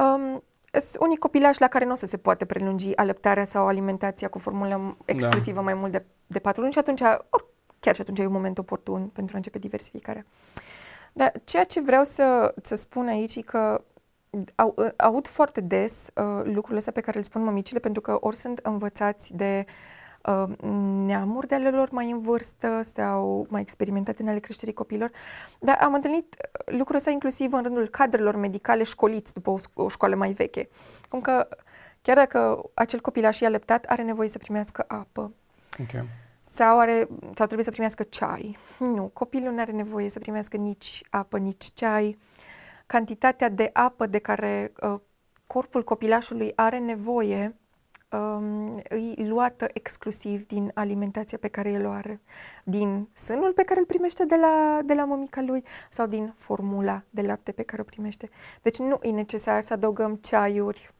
[0.00, 4.28] Um, sunt unii copilași la care nu o să se poate prelungi alăptarea sau alimentația
[4.28, 5.62] cu formulă exclusivă da.
[5.62, 7.46] mai mult de, de 4 luni și atunci, or,
[7.80, 10.26] chiar și atunci e un moment oportun pentru a începe diversificarea.
[11.12, 13.84] Dar ceea ce vreau să, să spun aici e că
[14.54, 18.36] au, aud foarte des uh, lucrurile astea pe care le spun mămicile pentru că ori
[18.36, 19.64] sunt învățați de
[20.24, 20.44] uh,
[21.04, 25.10] neamuri de ale lor mai în vârstă sau mai experimentate în ale creșterii copilor,
[25.58, 30.14] dar am întâlnit lucrul ăsta inclusiv în rândul cadrelor medicale școliți după o, o școală
[30.14, 30.68] mai veche.
[31.08, 31.48] Cum că
[32.02, 35.32] chiar dacă acel copilaș e alăptat, are nevoie să primească apă.
[35.82, 36.08] Okay.
[36.50, 38.58] Sau, are, sau trebuie să primească ceai.
[38.78, 42.18] Nu, copilul nu are nevoie să primească nici apă, nici ceai
[42.90, 45.00] cantitatea de apă de care uh,
[45.46, 47.56] corpul copilașului are nevoie
[48.10, 48.82] um,
[49.16, 52.20] e luată exclusiv din alimentația pe care el o are,
[52.64, 57.02] din sânul pe care îl primește de la, de la mămica lui sau din formula
[57.10, 58.30] de lapte pe care o primește.
[58.62, 60.94] Deci nu e necesar să adăugăm ceaiuri,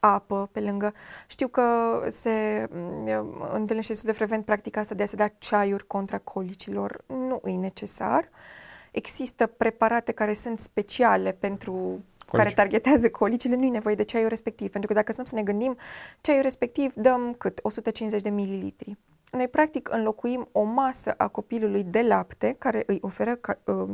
[0.00, 0.94] apă pe lângă.
[1.26, 1.62] Știu că
[2.08, 7.04] se mm, întâlnește destul de frecvent practica asta de a se da ceaiuri contra colicilor.
[7.06, 8.22] Nu e necesar.
[8.22, 8.60] Uh,
[8.92, 12.02] Există preparate care sunt speciale pentru Colici.
[12.26, 15.42] care targetează colicile, nu e nevoie de ceaiul respectiv, pentru că dacă stăm să ne
[15.42, 15.76] gândim,
[16.20, 17.58] ceaiul respectiv dăm cât?
[17.62, 18.96] 150 de mililitri.
[19.30, 23.88] Noi practic înlocuim o masă a copilului de lapte care îi oferă ca, uh,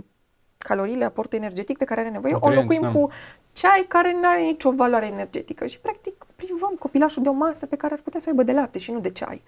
[0.58, 2.92] caloriile, aportul energetic de care are nevoie, o înlocuim da.
[2.92, 3.10] cu
[3.52, 7.76] ceai care nu are nicio valoare energetică și practic privăm copilașul de o masă pe
[7.76, 9.42] care ar putea să o aibă de lapte și nu de ceai.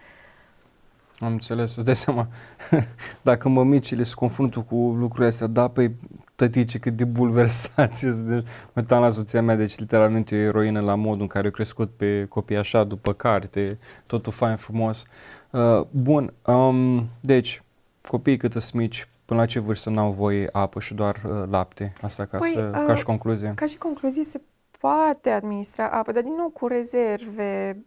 [1.21, 2.29] Am înțeles, îți dai seama,
[3.23, 5.95] dacă mămicile se confruntă cu lucrurile astea, da, păi
[6.35, 10.95] tătice cât de bulversați de uitam la soția mea, deci literalmente e o eroină la
[10.95, 15.05] modul în care a crescut pe copii așa, după carte, totul fain frumos.
[15.51, 17.63] Uh, bun, um, deci,
[18.09, 21.93] copiii cât sunt mici, până la ce vârstă n-au voie apă și doar uh, lapte?
[22.01, 23.53] Asta ca, păi, să, uh, ca și concluzie.
[23.55, 24.41] Ca și concluzie se
[24.81, 27.83] poate administra apă, dar din nou cu rezerve,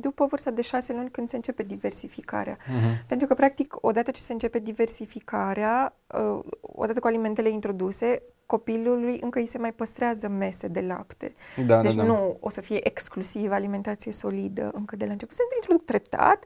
[0.00, 2.56] după vârsta de șase luni când se începe diversificarea.
[2.56, 3.06] Uh-huh.
[3.06, 9.38] Pentru că, practic, odată ce se începe diversificarea, uh, odată cu alimentele introduse, copilului încă
[9.38, 11.34] îi se mai păstrează mese de lapte.
[11.66, 12.08] Da, deci da, da.
[12.08, 15.34] nu o să fie exclusiv alimentație solidă încă de la început.
[15.34, 16.44] Se introduc treptat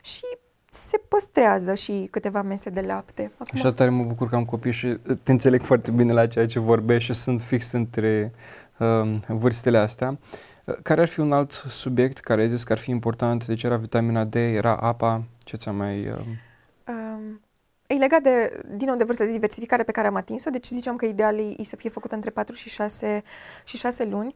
[0.00, 0.26] și
[0.70, 3.22] se păstrează și câteva mese de lapte.
[3.32, 3.46] Acum...
[3.52, 6.58] Așa tare mă bucur că am copii și te înțeleg foarte bine la ceea ce
[6.58, 8.67] vorbești și sunt fix între Um,
[9.26, 10.18] vârstele astea.
[10.64, 13.46] Uh, care ar fi un alt subiect care ai zis că ar fi important?
[13.46, 16.08] Deci era vitamina D, era apa, ce ți-a mai...
[16.08, 16.18] Uh...
[16.88, 17.40] Um,
[17.86, 20.96] e legat de, din nou, de vârsta de diversificare pe care am atins-o, deci ziceam
[20.96, 23.22] că ideal e, e să fie făcută între 4 și 6,
[23.64, 24.34] și 6 luni.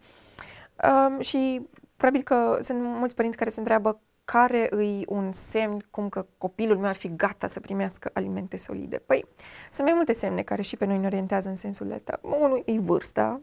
[0.85, 6.09] Um, și probabil că sunt mulți părinți care se întreabă care îi un semn cum
[6.09, 8.97] că copilul meu ar fi gata să primească alimente solide.
[8.97, 9.25] Păi,
[9.71, 12.21] sunt mai multe semne care și pe noi ne orientează în sensul ăsta.
[12.23, 13.41] Unul e vârsta,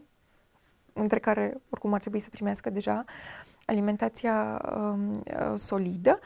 [0.92, 3.04] între care oricum ar trebui să primească deja
[3.64, 6.18] alimentația um, uh, solidă.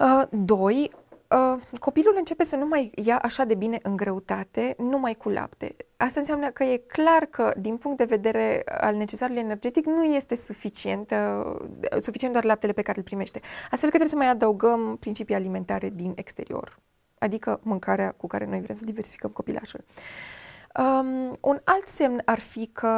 [0.00, 0.90] Uh, doi,
[1.28, 5.76] uh, copilul începe să nu mai ia așa de bine în greutate, numai cu lapte.
[5.96, 10.34] Asta înseamnă că e clar că, din punct de vedere al necesarului energetic, nu este
[10.34, 13.40] suficient, uh, suficient doar laptele pe care îl primește.
[13.70, 16.78] Astfel că trebuie să mai adăugăm principii alimentare din exterior,
[17.18, 19.84] adică mâncarea cu care noi vrem să diversificăm copilașul.
[19.88, 20.37] Uh,
[20.74, 22.88] Um, un alt semn ar fi că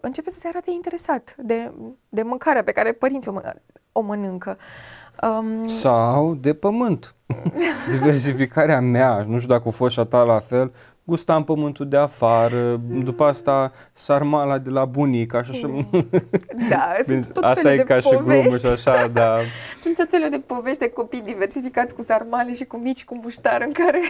[0.00, 1.72] începe să se arate interesat de,
[2.08, 3.54] de mâncarea pe care părinții o, mă,
[3.92, 4.58] o mănâncă.
[5.22, 7.14] Um, Sau de pământ.
[7.90, 10.72] Diversificarea mea, nu știu dacă a fost și a ta la fel,
[11.04, 15.88] gustam pământul de afară, după asta sarmala de la bunic, așa și mm.
[16.70, 18.08] Da, sunt tot Asta e de ca povești.
[18.08, 19.36] și glumă și așa, da.
[19.82, 23.60] sunt tot felul de povești de copii diversificați cu sarmale și cu mici cu muștar
[23.60, 24.00] în care...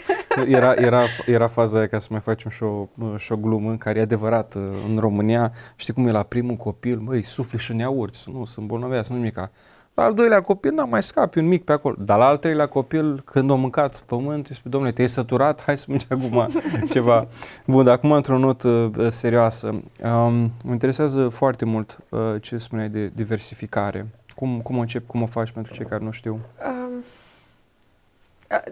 [0.46, 3.78] era, era, era faza aia ca să mai facem și o, și o glumă, în
[3.78, 4.54] care e adevărat,
[4.88, 9.10] în România, știi cum e la primul copil, măi, sufli și neaurți, nu, sunt bolnaveați,
[9.12, 9.50] nu nimica.
[9.94, 11.94] La al doilea copil, n-am mai scapi un mic pe acolo.
[11.98, 15.62] Dar la al treilea copil, când a mâncat pământ, îi spune, domnule, te-ai săturat?
[15.62, 16.48] Hai să mânci acum
[16.92, 17.26] ceva.
[17.66, 19.66] Bun, dar acum într-o notă uh, serioasă.
[19.66, 24.06] Um, mă interesează foarte mult uh, ce spuneai de diversificare.
[24.34, 26.32] Cum, cum o încep, cum o faci pentru cei care nu știu?
[26.32, 26.73] Um,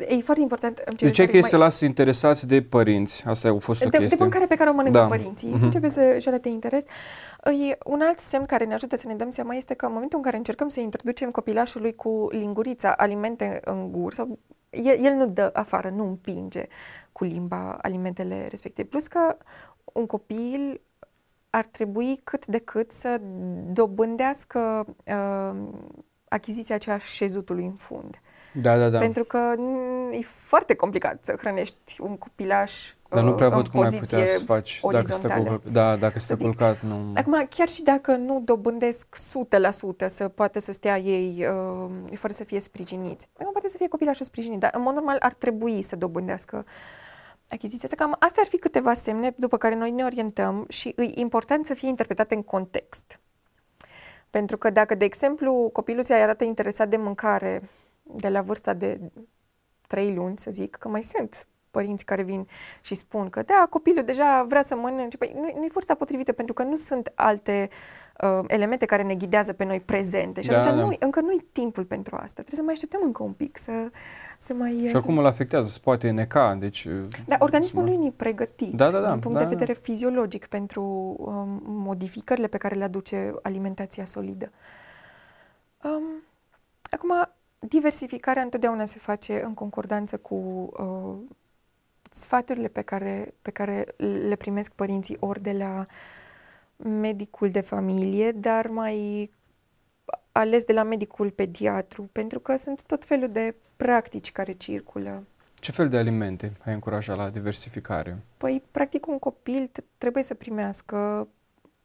[0.08, 0.94] E foarte important.
[0.96, 1.50] De ce că ei mai...
[1.50, 3.24] se lasă interesați de părinți?
[3.26, 4.16] Asta a fost o de, chestie.
[4.16, 5.06] De mâncare pe care o mănâncă da.
[5.06, 5.48] părinții.
[5.48, 5.62] Uh-huh.
[5.62, 6.84] Începe să-și arate interes.
[7.44, 10.18] E, un alt semn care ne ajută să ne dăm seama este că în momentul
[10.18, 14.38] în care încercăm să introducem copilașului cu lingurița alimente în gur sau
[14.70, 16.66] el, el nu dă afară, nu împinge
[17.12, 18.88] cu limba alimentele respective.
[18.88, 19.36] Plus că
[19.84, 20.80] un copil
[21.50, 23.20] ar trebui cât de cât să
[23.72, 25.68] dobândească uh,
[26.28, 28.20] achiziția aceea șezutului în fund.
[28.52, 28.98] Da, da, da.
[28.98, 33.64] Pentru că mm, e foarte complicat să hrănești un copilaș Dar nu prea uh, văd
[33.64, 35.42] în cum ai poziție putea să faci dacă stă orizontală.
[35.42, 35.72] culcat.
[35.72, 37.12] Da, dacă stă Să zic, culcat, nu...
[37.14, 41.46] Acum, chiar și dacă nu dobândesc 100% să poate să stea ei
[42.10, 45.16] uh, fără să fie sprijiniți, nu poate să fie copilașul sprijinit, dar în mod normal
[45.20, 46.64] ar trebui să dobândească
[47.48, 48.04] achiziția asta.
[48.04, 51.74] Cam astea ar fi câteva semne după care noi ne orientăm și e important să
[51.74, 53.20] fie interpretate în context.
[54.30, 57.62] Pentru că dacă, de exemplu, copilul se arată interesat de mâncare
[58.02, 59.00] de la vârsta de
[59.86, 62.46] 3 luni, să zic, că mai sunt părinți care vin
[62.80, 66.32] și spun că da, copilul deja vrea să mănânce, păi nu, nu e vârsta potrivită
[66.32, 67.68] pentru că nu sunt alte
[68.20, 70.84] uh, elemente care ne ghidează pe noi prezente și Da, atunci da.
[70.84, 72.32] nu, încă nu e timpul pentru asta.
[72.32, 73.72] Trebuie să mai așteptăm încă un pic, să,
[74.38, 74.72] să mai...
[74.72, 76.86] Și să oricum îl afectează, se poate neca, deci...
[77.26, 77.88] dar organismul da.
[77.88, 79.58] lui nu e pregătit Da, da, da, din punct da, de da.
[79.58, 80.82] vedere fiziologic pentru
[81.18, 84.50] um, modificările pe care le aduce alimentația solidă.
[85.82, 86.02] Um,
[86.90, 87.12] acum,
[87.68, 91.34] diversificarea întotdeauna se face în concordanță cu uh,
[92.10, 93.86] sfaturile pe care, pe care
[94.28, 95.86] le primesc părinții ori de la
[96.76, 99.30] medicul de familie, dar mai
[100.32, 105.26] ales de la medicul pediatru, pentru că sunt tot felul de practici care circulă.
[105.54, 108.18] Ce fel de alimente ai încurajat la diversificare?
[108.36, 111.28] Păi, practic, un copil t- trebuie să primească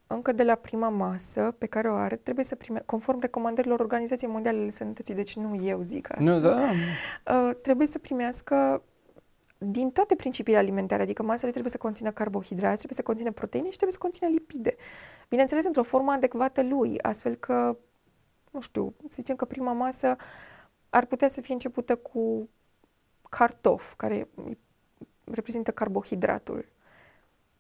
[0.07, 4.29] încă de la prima masă pe care o are, trebuie să prime, conform recomandărilor Organizației
[4.29, 6.69] Mondiale ale Sănătății, deci nu eu zic asta, Nu, da,
[7.33, 8.81] uh, trebuie să primească
[9.57, 13.75] din toate principiile alimentare, adică masele trebuie să conțină carbohidrați, trebuie să conțină proteine și
[13.75, 14.75] trebuie să conțină lipide.
[15.29, 17.77] Bineînțeles, într-o formă adecvată lui, astfel că,
[18.51, 20.15] nu știu, să zicem că prima masă
[20.89, 22.49] ar putea să fie începută cu
[23.29, 24.27] cartof, care
[25.23, 26.65] reprezintă carbohidratul.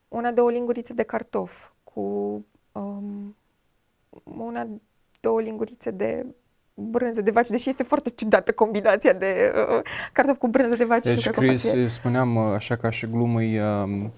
[0.07, 3.35] Una, două lingurițe de cartof cu um,
[4.23, 4.67] una,
[5.19, 6.25] două lingurițe de
[6.73, 9.81] brânză de vaci, deși este foarte ciudată combinația de uh,
[10.13, 11.05] cartof cu brânză de vaci.
[11.05, 14.11] nu Deci cred că Chris, face- spuneam uh, așa ca și glumă, îi, um,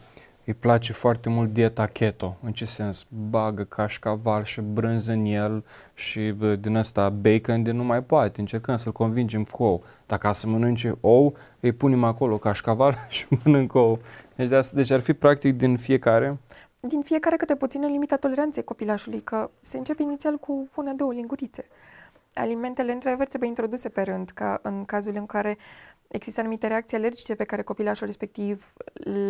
[0.45, 2.37] îi place foarte mult dieta keto.
[2.43, 3.05] În ce sens?
[3.29, 5.63] Bagă cașcaval și brânză în el
[5.93, 8.39] și bă, din ăsta bacon de nu mai poate.
[8.39, 9.83] Încercăm să-l convingem cu ou.
[10.05, 13.99] Dacă a să mănânce ou, îi punem acolo cașcaval și mănâncă ou.
[14.35, 16.37] Deci, de asta, deci ar fi practic din fiecare.
[16.79, 21.13] Din fiecare câte puțin în limita toleranței copilașului, că se începe inițial cu una, două
[21.13, 21.65] lingurițe.
[22.33, 25.57] Alimentele, într-adevăr, trebuie introduse pe rând, ca în cazul în care
[26.07, 28.73] există anumite reacții alergice pe care copilașul respectiv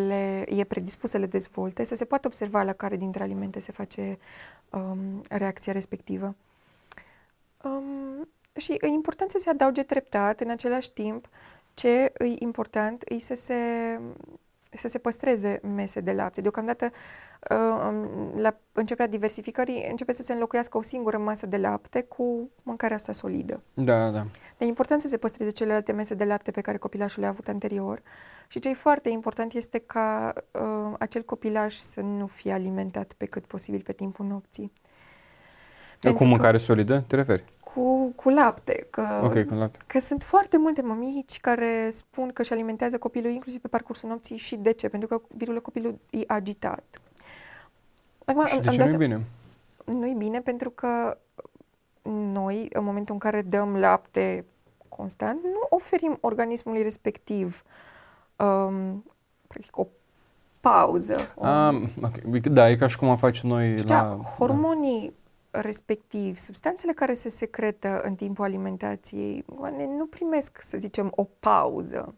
[0.07, 3.71] le e predispus să le dezvolte, să se poată observa la care dintre alimente se
[3.71, 4.17] face
[4.69, 6.35] um, reacția respectivă.
[7.63, 11.27] Um, și e important să se adauge treptat, în același timp,
[11.73, 13.55] ce e important e să se,
[14.73, 16.41] să se păstreze mese de lapte.
[16.41, 17.28] Deocamdată, uh,
[18.35, 23.11] la începerea diversificării, începe să se înlocuiască o singură masă de lapte cu mâncarea asta
[23.11, 23.61] solidă.
[23.73, 24.11] Da, da.
[24.11, 27.47] Dar e important să se păstreze celelalte mese de lapte pe care copilașul le-a avut
[27.47, 28.01] anterior.
[28.47, 33.25] Și ce e foarte important este ca uh, acel copilaș să nu fie alimentat pe
[33.25, 34.71] cât posibil pe timpul nopții.
[35.99, 37.43] Pentru Cu că- mâncare solidă, te referi?
[37.73, 38.87] Cu, cu lapte.
[38.89, 39.79] Că, Ok, cu lapte.
[39.87, 44.37] că sunt foarte multe mămici care spun că își alimentează copilul inclusiv pe parcursul nopții
[44.37, 44.89] și de ce?
[44.89, 46.83] Pentru că virul copilul e agitat.
[48.31, 49.25] Acum, Și îmi- de îmi ce dau nu e se- bine?
[49.99, 51.17] nu e bine pentru că
[52.31, 54.45] noi, în momentul în care dăm lapte
[54.89, 57.63] constant, nu oferim organismului respectiv
[58.35, 59.05] um,
[59.47, 59.87] practic o
[60.59, 61.33] pauză.
[61.35, 62.37] o- Um, ok.
[62.41, 63.99] Da, e ca și cum am face noi și la...
[63.99, 65.13] atunci, hormonii
[65.51, 72.15] respectivi, substanțele care se secretă în timpul alimentației, oamenii nu primesc, să zicem, o pauză.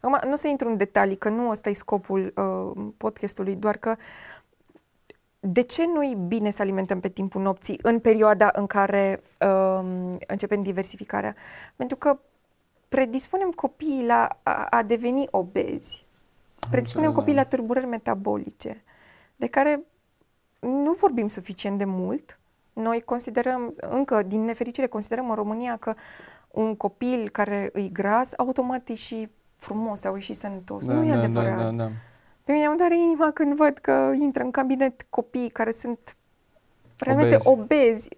[0.00, 3.96] Acum, nu să intru în detalii, că nu ăsta e scopul uh, podcastului, doar că
[5.44, 10.16] de ce nu e bine să alimentăm pe timpul nopții în perioada în care uh,
[10.26, 11.34] începem diversificarea?
[11.76, 12.18] Pentru că
[12.88, 16.06] predispunem copiii la a, a deveni obezi.
[16.70, 17.42] Predispunem înțeles, copiii da.
[17.42, 18.82] la tulburări metabolice,
[19.36, 19.82] de care
[20.60, 22.38] nu vorbim suficient de mult.
[22.72, 25.94] Noi considerăm, încă din nefericire, considerăm în România că
[26.50, 30.86] un copil care îi gras, automat e și frumos sau e și sănătos.
[30.86, 31.56] Da, nu e da, adevărat.
[31.56, 31.90] Da, da, da.
[32.44, 36.16] Pe mine îmi doare inima când văd că intră în cabinet copii care sunt
[36.98, 37.48] realmente Obezi.
[37.48, 38.08] obezi,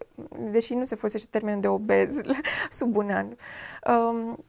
[0.50, 2.14] deși nu se folosește termenul de obez
[2.78, 3.26] sub un an.
[3.94, 4.44] Um,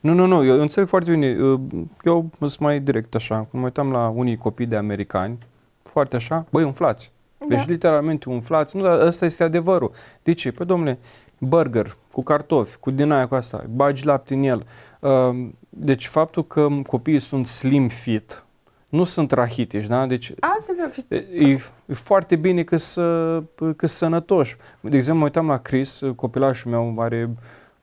[0.00, 1.36] Nu, nu, nu, eu înțeleg foarte bine.
[1.42, 1.60] Uh,
[2.04, 3.34] Eu sunt mai direct așa.
[3.36, 5.38] Când mă uitam la unii copii de americani,
[5.82, 7.12] foarte așa, băi, umflați.
[7.38, 7.46] Da.
[7.46, 8.76] Deci literalmente umflați.
[8.76, 9.90] Nu, dar ăsta este adevărul.
[10.22, 10.52] De ce?
[10.52, 10.98] Păi domnule,
[11.38, 14.66] burger cu cartofi, cu din aia cu asta, bagi lapte în el.
[15.00, 18.44] Uh, deci faptul că copiii sunt slim fit,
[18.88, 20.06] nu sunt rahitici, da?
[20.06, 20.94] Deci Absolut.
[21.32, 21.46] e,
[21.86, 23.42] e foarte bine că să
[23.76, 24.56] că sănătoși.
[24.80, 27.30] De exemplu, mă uitam la Chris, copilașul meu are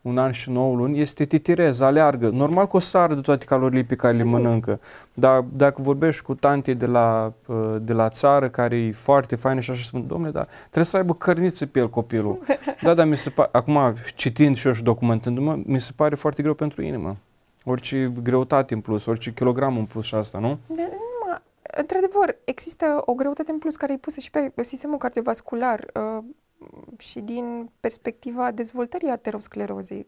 [0.04, 2.30] un an și 9 luni, este titirez, aleargă.
[2.30, 4.32] Normal că o să de toate calorile pe care Sigur.
[4.32, 4.80] le mănâncă.
[5.14, 7.34] Dar dacă vorbești cu tante de la,
[7.82, 11.14] de la țară, care e foarte faină și așa spun, domnule, dar trebuie să aibă
[11.14, 12.40] cărniță pe el copilul.
[12.82, 16.42] da, dar mi se pare, acum citind și eu și documentându-mă, mi se pare foarte
[16.42, 17.18] greu pentru inimă.
[17.64, 20.58] Orice greutate în plus, orice kilogram în plus și asta, nu?
[20.68, 20.98] De,
[21.78, 26.24] într-adevăr, există o greutate în plus care e pusă și pe sistemul cardiovascular uh,
[26.98, 30.08] și din perspectiva dezvoltării aterosclerozei,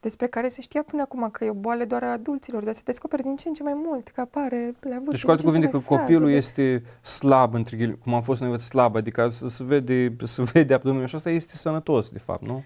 [0.00, 2.82] despre care se știa până acum că e o boală doar a adulților, dar se
[2.84, 5.10] descoperă din ce în ce mai mult, că apare la vârstă.
[5.10, 9.28] Deci, cu alte cuvinte, că copilul este slab, între cum am fost noi slab, adică
[9.28, 12.62] să se vede, să vede abdomenul și asta este sănătos, de fapt, nu?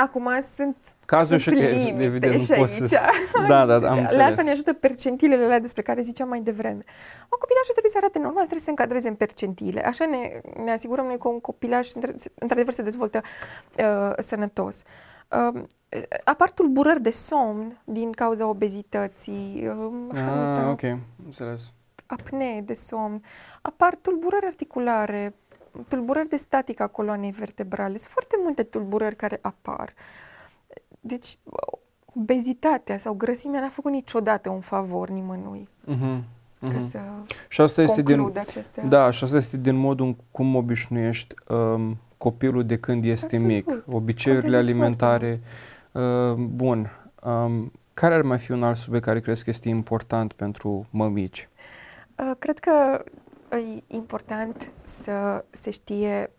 [0.00, 2.68] Acum sunt, Cazul sunt și limite evident, și aici.
[2.68, 3.00] Să...
[3.48, 6.84] Da, da, am La asta ne ajută percentilele alea despre care ziceam mai devreme.
[7.20, 9.86] Un copilaș trebuie să arate normal, trebuie să se încadreze în percentile.
[9.86, 11.88] Așa ne, ne asigurăm noi că un copilaș
[12.34, 13.22] într-adevăr se dezvoltă
[13.78, 14.82] uh, sănătos.
[15.28, 15.62] Uh,
[16.24, 19.68] apar tulburări de somn din cauza obezității.
[20.12, 20.82] Uh, ah, ok,
[21.24, 21.72] înțeles.
[22.06, 23.22] Apnee de somn.
[23.62, 25.34] Apar tulburări articulare,
[25.88, 27.96] tulburări de statică a coloanei vertebrale.
[27.96, 29.92] Sunt foarte multe tulburări care apar.
[31.00, 31.38] Deci,
[32.14, 35.68] obezitatea sau grăsimea n-a făcut niciodată un favor nimănui.
[35.88, 36.20] Uh-huh.
[36.68, 36.90] Uh-huh.
[36.90, 36.98] să
[37.48, 38.84] și asta este din, acestea.
[38.84, 43.46] Da, și asta este din modul cum obișnuiești um, copilul de când este Absolut.
[43.46, 43.94] mic.
[43.94, 45.40] Obiceiurile alimentare.
[45.92, 46.90] Uh, bun.
[47.22, 51.48] Um, care ar mai fi un alt subiect care crezi că este important pentru mămici?
[52.16, 53.04] Uh, cred că
[53.56, 56.30] e important să se știe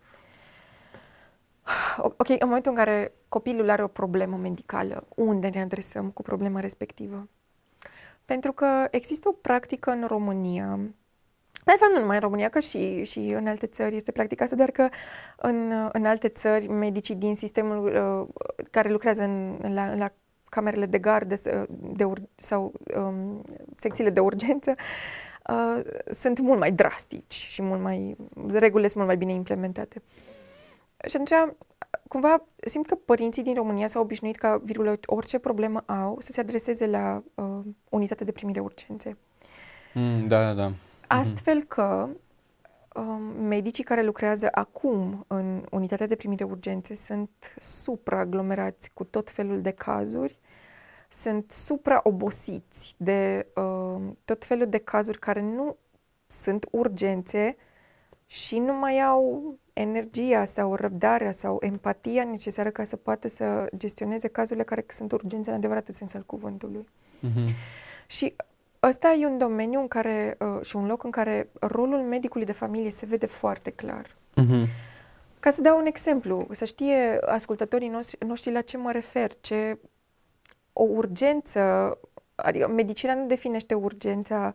[1.98, 6.60] Ok, în momentul în care copilul are o problemă medicală, unde ne adresăm cu problema
[6.60, 7.28] respectivă?
[8.24, 10.78] Pentru că există o practică în România,
[11.64, 14.56] de fapt nu numai în România, că și, și în alte țări este practica asta,
[14.56, 14.88] doar că
[15.36, 20.12] în, în alte țări medicii din sistemul uh, care lucrează în, la, la
[20.48, 23.44] camerele de gardă de, de ur, sau um,
[23.76, 24.74] secțiile de urgență
[25.48, 25.80] uh,
[26.10, 28.16] sunt mult mai drastici și mult mai,
[28.46, 30.02] regulile sunt mult mai bine implementate.
[31.08, 31.54] Și atunci,
[32.08, 36.40] cumva, simt că părinții din România s-au obișnuit ca, virgulă, orice problemă au, să se
[36.40, 39.16] adreseze la uh, unitatea de primire urgențe.
[39.94, 40.66] Mm, da, da, da.
[40.66, 40.76] Mhm.
[41.06, 42.08] Astfel că
[42.94, 49.60] um, medicii care lucrează acum în unitatea de primire urgențe sunt supraaglomerați cu tot felul
[49.60, 50.38] de cazuri
[51.12, 55.76] sunt supraobosiți de uh, tot felul de cazuri care nu
[56.26, 57.56] sunt urgențe
[58.26, 64.28] și nu mai au energia sau răbdarea sau empatia necesară ca să poată să gestioneze
[64.28, 66.88] cazurile care sunt urgențe în adevăratul sens al cuvântului.
[67.22, 67.48] Uh-huh.
[68.06, 68.34] Și
[68.82, 72.52] ăsta e un domeniu în care, uh, și un loc în care rolul medicului de
[72.52, 74.06] familie se vede foarte clar.
[74.06, 74.66] Uh-huh.
[75.40, 79.78] Ca să dau un exemplu, să știe ascultătorii noștri, noștri la ce mă refer, ce
[80.72, 81.60] o urgență,
[82.34, 84.54] adică medicina nu definește urgența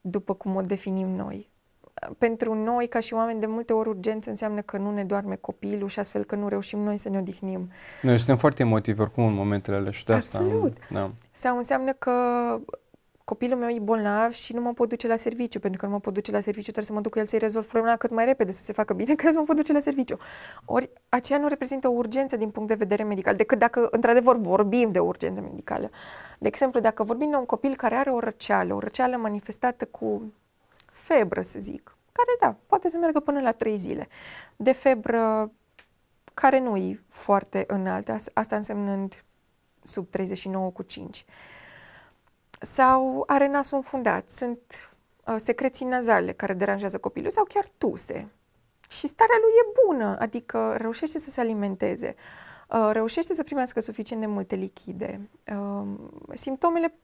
[0.00, 1.50] după cum o definim noi.
[2.18, 5.88] Pentru noi, ca și oameni, de multe ori urgență înseamnă că nu ne doarme copilul
[5.88, 7.70] și astfel că nu reușim noi să ne odihnim.
[8.02, 10.38] Noi suntem foarte emotivi oricum în momentele alea și de asta.
[10.38, 10.76] Absolut.
[10.90, 11.10] Da.
[11.30, 12.12] Sau înseamnă că
[13.24, 16.00] copilul meu e bolnav și nu mă pot duce la serviciu, pentru că nu mă
[16.00, 18.24] pot duce la serviciu, trebuie să mă duc cu el să-i rezolv problema cât mai
[18.24, 20.18] repede, să se facă bine, ca să mă pot duce la serviciu.
[20.64, 24.90] Ori aceea nu reprezintă o urgență din punct de vedere medical, decât dacă într-adevăr vorbim
[24.90, 25.90] de urgență medicală.
[26.38, 30.32] De exemplu, dacă vorbim de un copil care are o răceală, o răceală manifestată cu
[30.86, 34.08] febră, să zic, care, da, poate să meargă până la trei zile,
[34.56, 35.52] de febră
[36.34, 39.24] care nu e foarte înaltă, asta însemnând
[39.82, 41.24] sub 39 cu 5
[42.62, 44.92] sau are nasul înfundat, sunt
[45.26, 48.28] uh, secreții nazale care deranjează copilul sau chiar tuse.
[48.88, 52.14] Și starea lui e bună, adică reușește să se alimenteze,
[52.68, 55.28] uh, reușește să primească suficient de multe lichide.
[55.46, 55.86] Uh,
[56.32, 56.94] simptomele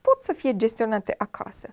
[0.00, 1.68] pot să fie gestionate acasă.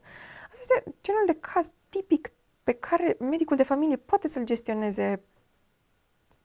[0.51, 2.31] Asta este genul de caz tipic
[2.63, 5.21] pe care medicul de familie poate să-l gestioneze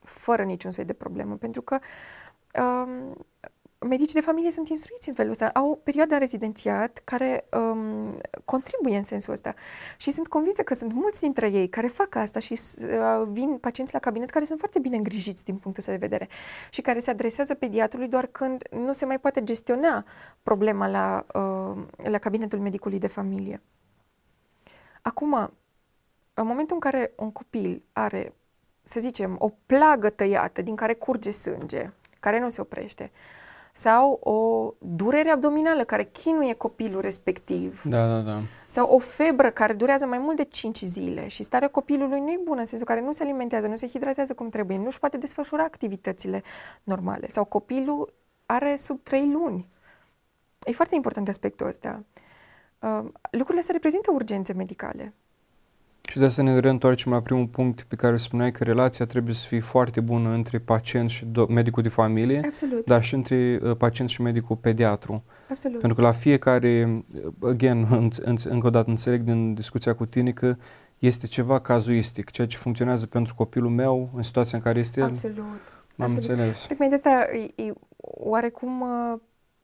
[0.02, 1.78] fără niciun soi de problemă, pentru că
[2.62, 3.26] um,
[3.78, 8.18] medicii de familie sunt instruiți în felul ăsta, au o perioadă în rezidențiat care um,
[8.44, 9.54] contribuie în sensul ăsta
[9.96, 13.92] și sunt convinsă că sunt mulți dintre ei care fac asta și uh, vin pacienți
[13.92, 16.28] la cabinet care sunt foarte bine îngrijiți din punctul ăsta de vedere
[16.70, 20.04] și care se adresează pediatrului doar când nu se mai poate gestiona
[20.42, 23.62] problema la, uh, la cabinetul medicului de familie.
[25.02, 25.52] Acum,
[26.34, 28.34] în momentul în care un copil are,
[28.82, 33.10] să zicem, o plagă tăiată din care curge sânge, care nu se oprește,
[33.78, 38.40] sau o durere abdominală care chinuie copilul respectiv, Da, da, da.
[38.66, 42.40] sau o febră care durează mai mult de 5 zile și starea copilului nu e
[42.44, 45.16] bună, în sensul care nu se alimentează, nu se hidratează cum trebuie, nu își poate
[45.16, 46.42] desfășura activitățile
[46.82, 48.14] normale, sau copilul
[48.46, 49.68] are sub 3 luni.
[50.64, 52.04] E foarte important aspectul ăsta.
[52.78, 55.14] Uh, lucrurile astea reprezintă urgențe medicale.
[56.10, 59.46] Și de asta ne reîntoarcem la primul punct pe care spuneai că relația trebuie să
[59.46, 63.76] fie foarte bună între pacient și do- medicul de familie, Absolut, dar și între uh,
[63.76, 65.22] pacient și medicul pediatru.
[65.50, 65.78] absolut.
[65.78, 70.06] Pentru că la fiecare, uh, again, înț- înț- încă o dată înțeleg din discuția cu
[70.06, 70.56] tine că
[70.98, 75.06] este ceva cazuistic, ceea ce funcționează pentru copilul meu în situația în care este el.
[75.06, 75.36] Absolut.
[75.94, 76.28] M-am absolut.
[76.28, 76.66] înțeles.
[76.66, 79.18] Tocmai de asta e, e oarecum uh,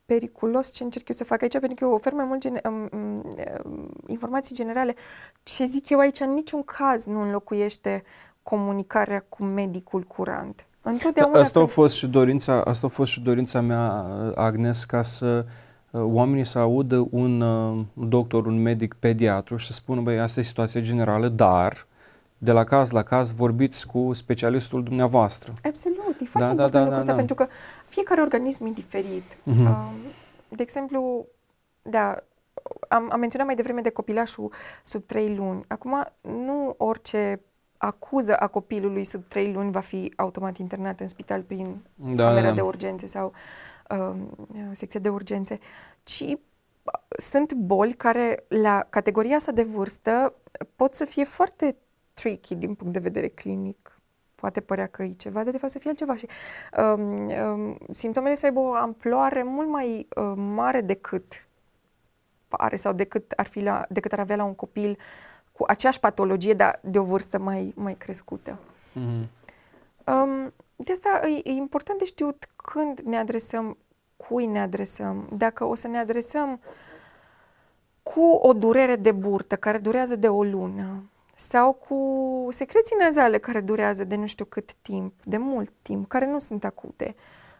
[0.05, 2.89] periculos ce încerc eu să fac aici, pentru că eu ofer mai mult gene- um,
[2.93, 3.23] um,
[3.65, 4.95] um, informații generale.
[5.43, 8.03] Ce zic eu aici, în niciun caz nu înlocuiește
[8.43, 10.65] comunicarea cu medicul curant.
[10.81, 14.83] Întotdeauna Asta a când- fost și dorința, asta a fost și dorința mea, uh, Agnes,
[14.83, 15.45] ca să
[15.91, 20.39] uh, oamenii să audă un uh, doctor, un medic pediatru și să spună, băi, asta
[20.39, 21.85] e situația generală, dar
[22.37, 25.53] de la caz la caz vorbiți cu specialistul dumneavoastră.
[25.63, 27.17] Absolut, e foarte Da, da, important da, lucrul da, ăsta, da.
[27.17, 27.47] pentru că
[27.87, 29.37] fiecare organism e diferit.
[29.43, 29.65] Mhm.
[29.65, 29.93] Um,
[30.49, 31.25] de exemplu,
[31.81, 32.23] da,
[32.89, 34.51] am, am menționat mai devreme de copilașul
[34.83, 35.63] sub 3 luni.
[35.67, 37.41] Acum, nu orice
[37.77, 42.47] acuză a copilului sub 3 luni va fi automat internat în spital prin Da, camera
[42.47, 42.63] da, de da.
[42.63, 43.33] urgențe sau
[43.89, 44.29] um,
[44.71, 45.59] secție de urgențe,
[46.03, 46.37] ci uh,
[47.17, 50.33] sunt boli care la categoria asta de vârstă
[50.75, 51.75] pot să fie foarte
[52.15, 53.99] tricky din punct de vedere clinic.
[54.35, 56.27] Poate părea că e ceva, dar de fapt să fie altceva și
[56.77, 61.47] um, um, simptomele să aibă o amploare mult mai uh, mare decât
[62.47, 64.97] pare sau decât ar, fi la, decât ar avea la un copil
[65.51, 68.59] cu aceeași patologie, dar de o vârstă mai, mai crescută.
[68.93, 69.29] Mhm.
[70.05, 73.77] Um, de asta e, e important de știut când ne adresăm,
[74.17, 75.29] cui ne adresăm.
[75.31, 76.59] Dacă o să ne adresăm
[78.03, 81.03] cu o durere de burtă care durează de o lună
[81.35, 81.97] sau cu
[82.51, 86.63] secreții nazale care durează de nu știu cât timp, de mult timp, care nu sunt
[86.63, 87.15] acute,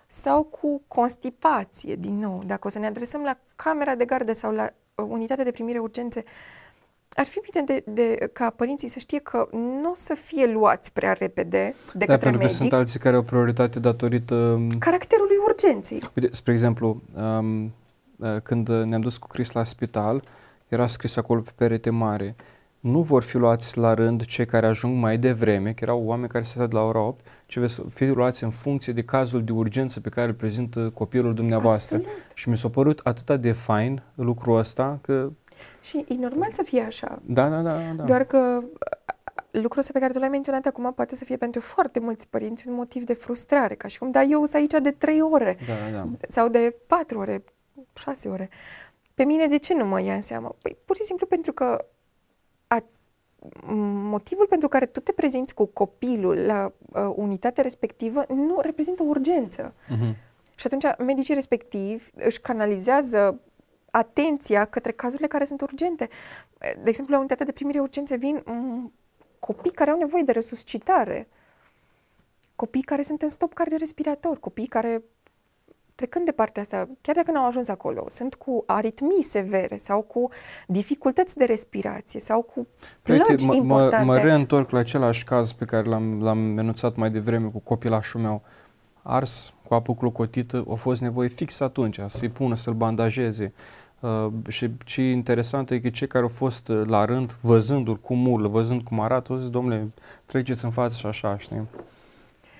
[0.08, 4.52] sau cu constipație, din nou, dacă o să ne adresăm la camera de gardă sau
[4.52, 4.64] la
[4.96, 6.24] uh, unitatea de primire urgențe,
[7.14, 10.94] ar fi bine de, de, ca părinții să știe că nu o să fie luați
[10.94, 12.56] prea repede de Da, către pentru că medic.
[12.56, 16.02] sunt alții care au prioritate datorită um, caracterului urgenței.
[16.16, 20.24] Uite, spre exemplu, um, uh, când ne-am dus cu Chris la spital,
[20.68, 22.36] era scris acolo pe perete mare,
[22.86, 26.44] nu vor fi luați la rând cei care ajung mai devreme, că erau oameni care
[26.44, 30.00] se de la ora 8, ci veți fi luați în funcție de cazul de urgență
[30.00, 31.96] pe care îl prezintă copilul dumneavoastră.
[31.96, 32.18] Absolut.
[32.34, 35.30] Și mi s-a părut atât de fain lucrul ăsta că,
[35.82, 37.22] Și e normal să fie așa.
[37.26, 38.04] da, da, da, da.
[38.04, 38.70] Doar că uh,
[39.52, 42.68] lucrul ăsta pe care tu l-ai menționat acum poate să fie pentru foarte mulți părinți
[42.68, 45.92] un motiv de frustrare, ca și cum, da, eu sunt aici de trei ore Da,
[45.92, 46.08] da, da.
[46.28, 47.44] sau de patru ore,
[47.94, 48.50] șase ore.
[49.14, 50.56] Pe mine de ce nu mă ia în seamă?
[50.62, 51.86] Păi pur și simplu pentru că
[52.68, 52.84] a,
[54.09, 59.05] motivul pentru care tu te prezinți cu copilul la uh, unitatea respectivă nu reprezintă o
[59.05, 59.74] urgență.
[59.89, 60.16] Mhm.
[60.55, 63.39] Și atunci medicii respectivi își canalizează
[63.91, 66.09] atenția către cazurile care sunt urgente.
[66.59, 68.91] De exemplu, la unitatea de primire urgențe vin m,
[69.39, 71.28] copii care au nevoie de resuscitare,
[72.55, 75.03] copii care sunt în stop cardiorespirator, copii care,
[75.96, 80.30] trecând de partea asta, chiar dacă n-au ajuns acolo, sunt cu aritmii severe sau cu
[80.68, 82.68] dificultăți de respirație sau cu
[83.02, 84.06] Păi, uite, plăci mă, mă, importante.
[84.06, 88.41] mă reîntorc la același caz pe care l-am, l-am menunțat mai devreme cu copilașul meu.
[89.02, 93.54] Ars cu apă clocotită, a fost nevoie fix atunci să-i pună, să-l bandajeze.
[94.00, 97.96] Uh, și ce e interesant e că cei care au fost uh, la rând, văzându-l
[97.96, 99.91] cum urlă, văzând cum arată, au zis, domnule,
[100.26, 101.62] treceți în față și așa, știi?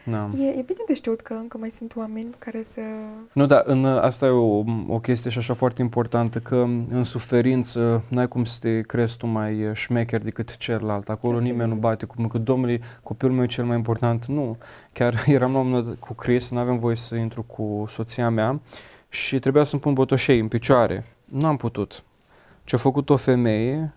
[0.06, 0.30] Da.
[0.38, 2.82] E, e bine de știut că încă mai sunt oameni care să...
[3.34, 6.56] Nu, dar în, asta e o, o chestie și așa foarte importantă, că
[6.90, 11.10] în suferință n-ai cum să te crezi tu mai eh, șmecher decât celălalt.
[11.10, 11.58] Acolo Absolut.
[11.58, 14.26] nimeni nu bate cum că, domnule, copilul meu e cel mai important.
[14.26, 14.58] Nu.
[14.94, 18.30] Chiar eram la un moment dat cu Chris, nu aveam voie să intru cu soția
[18.30, 18.60] mea
[19.10, 21.06] și trebuia să-mi pun botoșei în picioare.
[21.26, 22.04] Nu am putut.
[22.64, 23.94] Ce-a făcut o femeie,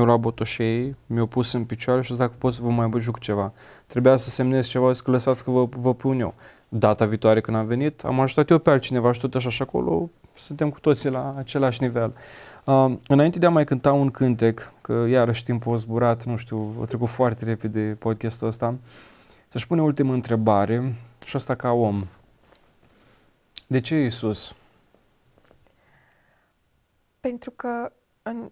[0.00, 2.90] mi-a luat botoșei, mi-a pus în picioare și a zis dacă pot să vă mai
[2.98, 3.52] juc ceva.
[3.86, 6.34] Trebuia să semnez ceva, zic că lăsați că vă, vă pun eu.
[6.68, 10.10] Data viitoare când am venit, am ajutat eu pe altcineva și tot așa și acolo
[10.34, 12.14] suntem cu toții la același nivel.
[12.64, 16.74] Uh, înainte de a mai cânta un cântec, că iarăși timpul a zburat, nu știu,
[16.82, 18.74] a trecut foarte repede podcastul ăsta,
[19.48, 20.94] să-și pune ultima întrebare
[21.24, 22.06] și asta ca om.
[23.66, 24.54] De ce Iisus?
[27.20, 27.92] Pentru că
[28.22, 28.50] în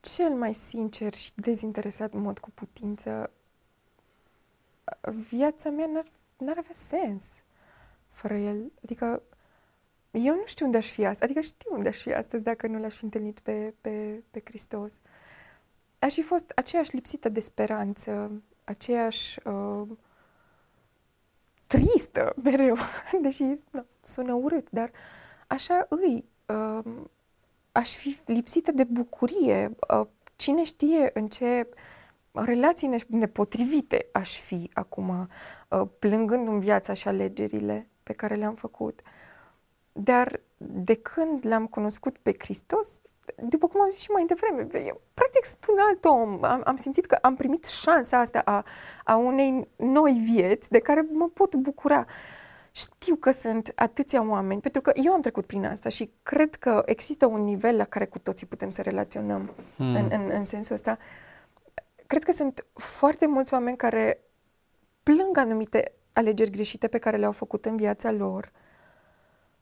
[0.00, 3.30] cel mai sincer și dezinteresat mod cu putință,
[5.28, 7.42] viața mea n-ar, n-ar avea sens
[8.10, 8.72] fără el.
[8.82, 9.22] Adică
[10.10, 12.78] eu nu știu unde aș fi astăzi, adică știu unde aș fi astăzi dacă nu
[12.78, 15.00] l-aș fi întâlnit pe, pe, pe Hristos.
[15.98, 19.88] Aș fi fost aceeași lipsită de speranță, aceeași uh,
[21.66, 22.76] tristă mereu,
[23.22, 24.90] deși da, sună urât, dar
[25.46, 26.24] așa îi.
[26.46, 26.84] Uh,
[27.72, 29.76] aș fi lipsită de bucurie.
[29.94, 30.06] Uh,
[30.36, 31.68] cine știe în ce
[32.32, 35.28] relații nepotrivite aș fi acum,
[35.68, 39.00] uh, plângând în viața și alegerile pe care le-am făcut.
[39.92, 42.88] Dar de când l-am cunoscut pe Hristos,
[43.36, 46.44] după cum am zis și mai devreme, eu practic sunt un alt om.
[46.44, 48.64] Am, am simțit că am primit șansa asta a,
[49.04, 52.06] a unei noi vieți de care mă pot bucura.
[52.78, 56.82] Știu că sunt atâția oameni, pentru că eu am trecut prin asta și cred că
[56.86, 59.94] există un nivel la care cu toții putem să relaționăm hmm.
[59.94, 60.98] în, în, în sensul ăsta.
[62.06, 64.20] Cred că sunt foarte mulți oameni care
[65.02, 68.52] plâng anumite alegeri greșite pe care le-au făcut în viața lor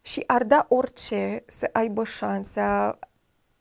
[0.01, 2.99] și ar da orice să aibă șansa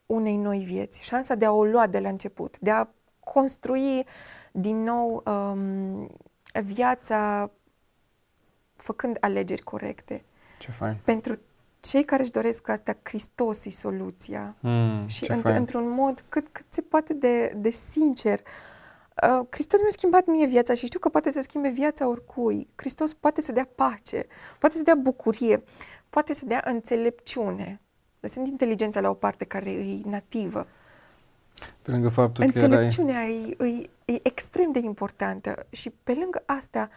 [0.06, 2.88] unei noi vieți, șansa de a o lua de la început, de a
[3.20, 4.06] construi
[4.52, 6.10] din nou um,
[6.64, 7.52] viața
[8.86, 10.24] făcând alegeri corecte.
[10.60, 10.98] Ce fain.
[11.04, 11.40] Pentru
[11.80, 14.56] cei care își doresc asta, Hristos e soluția.
[14.60, 18.40] Mm, și într- într-un mod cât, cât se poate de, de sincer.
[18.40, 22.68] Uh, Hristos mi-a schimbat mie viața și știu că poate să schimbe viața oricui.
[22.76, 24.26] Hristos poate să dea pace,
[24.60, 25.64] poate să dea bucurie,
[26.10, 27.80] poate să dea înțelepciune
[28.20, 30.68] lăsând inteligența la o parte care e nativă.
[31.82, 33.58] Pe lângă faptul Înțelepciunea că erai...
[33.60, 36.90] e, e, e extrem de importantă și pe lângă asta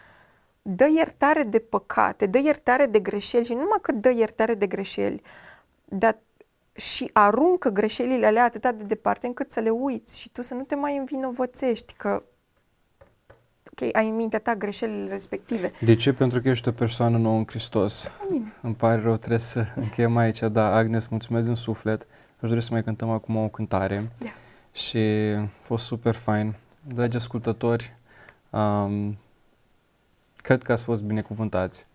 [0.71, 4.67] dă iertare de păcate, dă iertare de greșeli și nu numai că dă iertare de
[4.67, 5.23] greșeli,
[5.85, 6.19] dar
[6.73, 10.63] și aruncă greșelile alea atât de departe încât să le uiți și tu să nu
[10.63, 12.23] te mai învinovățești că
[13.73, 15.73] ok, ai în mintea ta greșelile respective.
[15.81, 16.13] De ce?
[16.13, 18.11] Pentru că ești o persoană nouă în Hristos.
[18.29, 18.53] Amin.
[18.61, 22.07] Îmi pare rău, trebuie să încheiem aici, da, Agnes, mulțumesc din suflet.
[22.41, 23.95] Aș dori să mai cântăm acum o cântare.
[23.95, 24.35] Yeah.
[24.73, 24.99] Și
[25.39, 26.55] a fost super fain.
[26.95, 27.97] Dragi ascultători,
[28.51, 29.19] um,
[30.49, 31.87] cred că ați fost binecuvântați.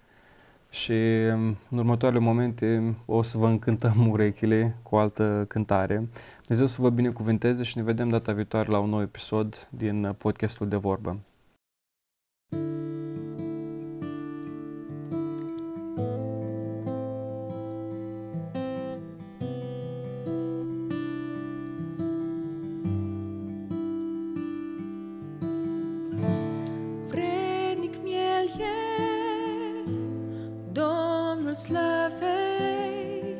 [0.69, 0.91] Și
[1.33, 6.07] um, în următoarele momente o să vă încântăm urechile cu o altă cântare.
[6.45, 10.67] Dumnezeu să vă binecuvânteze și ne vedem data viitoare la un nou episod din podcastul
[10.67, 11.19] de vorbă.
[12.49, 13.42] este
[31.55, 33.37] Slavey.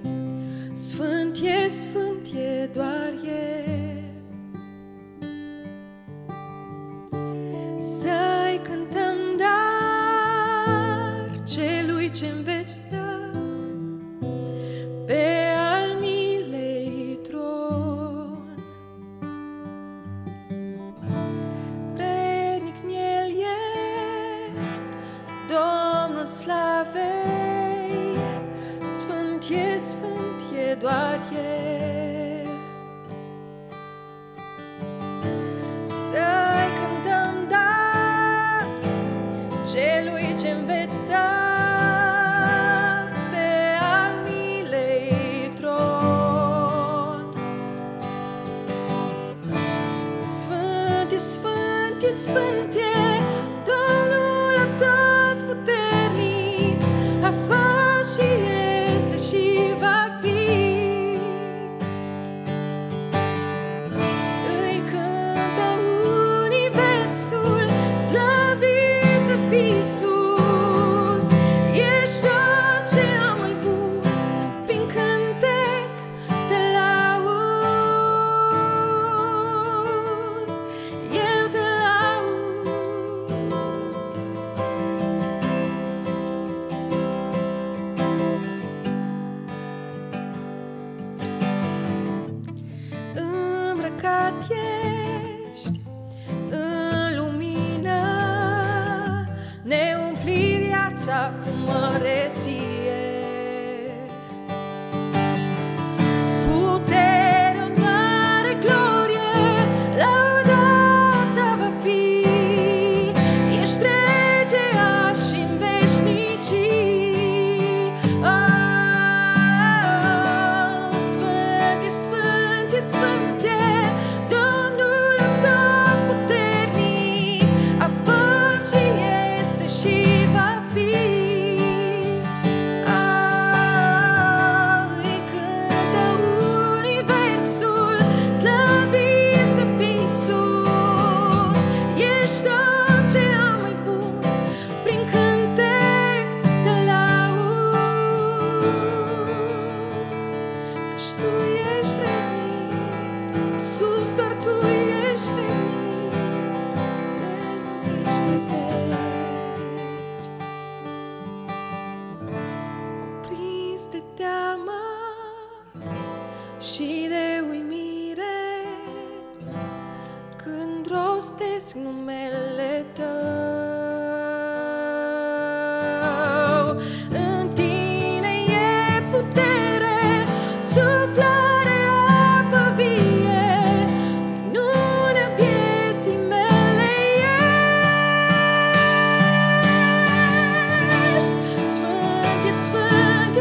[94.24, 95.80] zatieść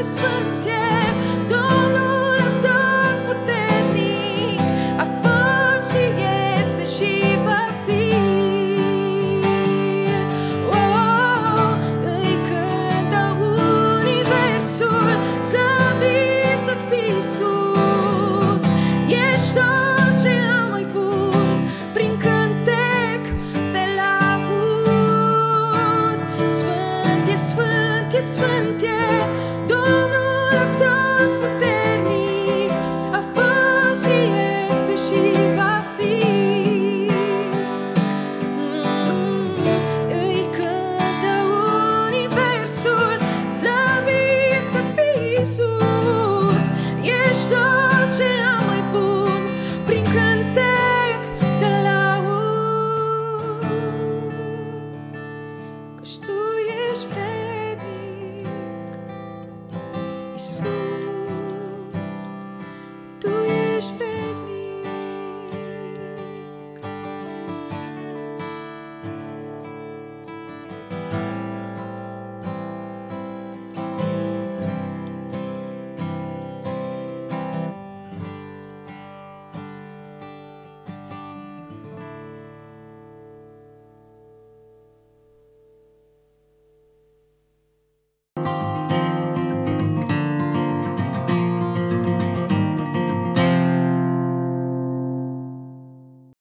[0.03, 1.12] sfânt e,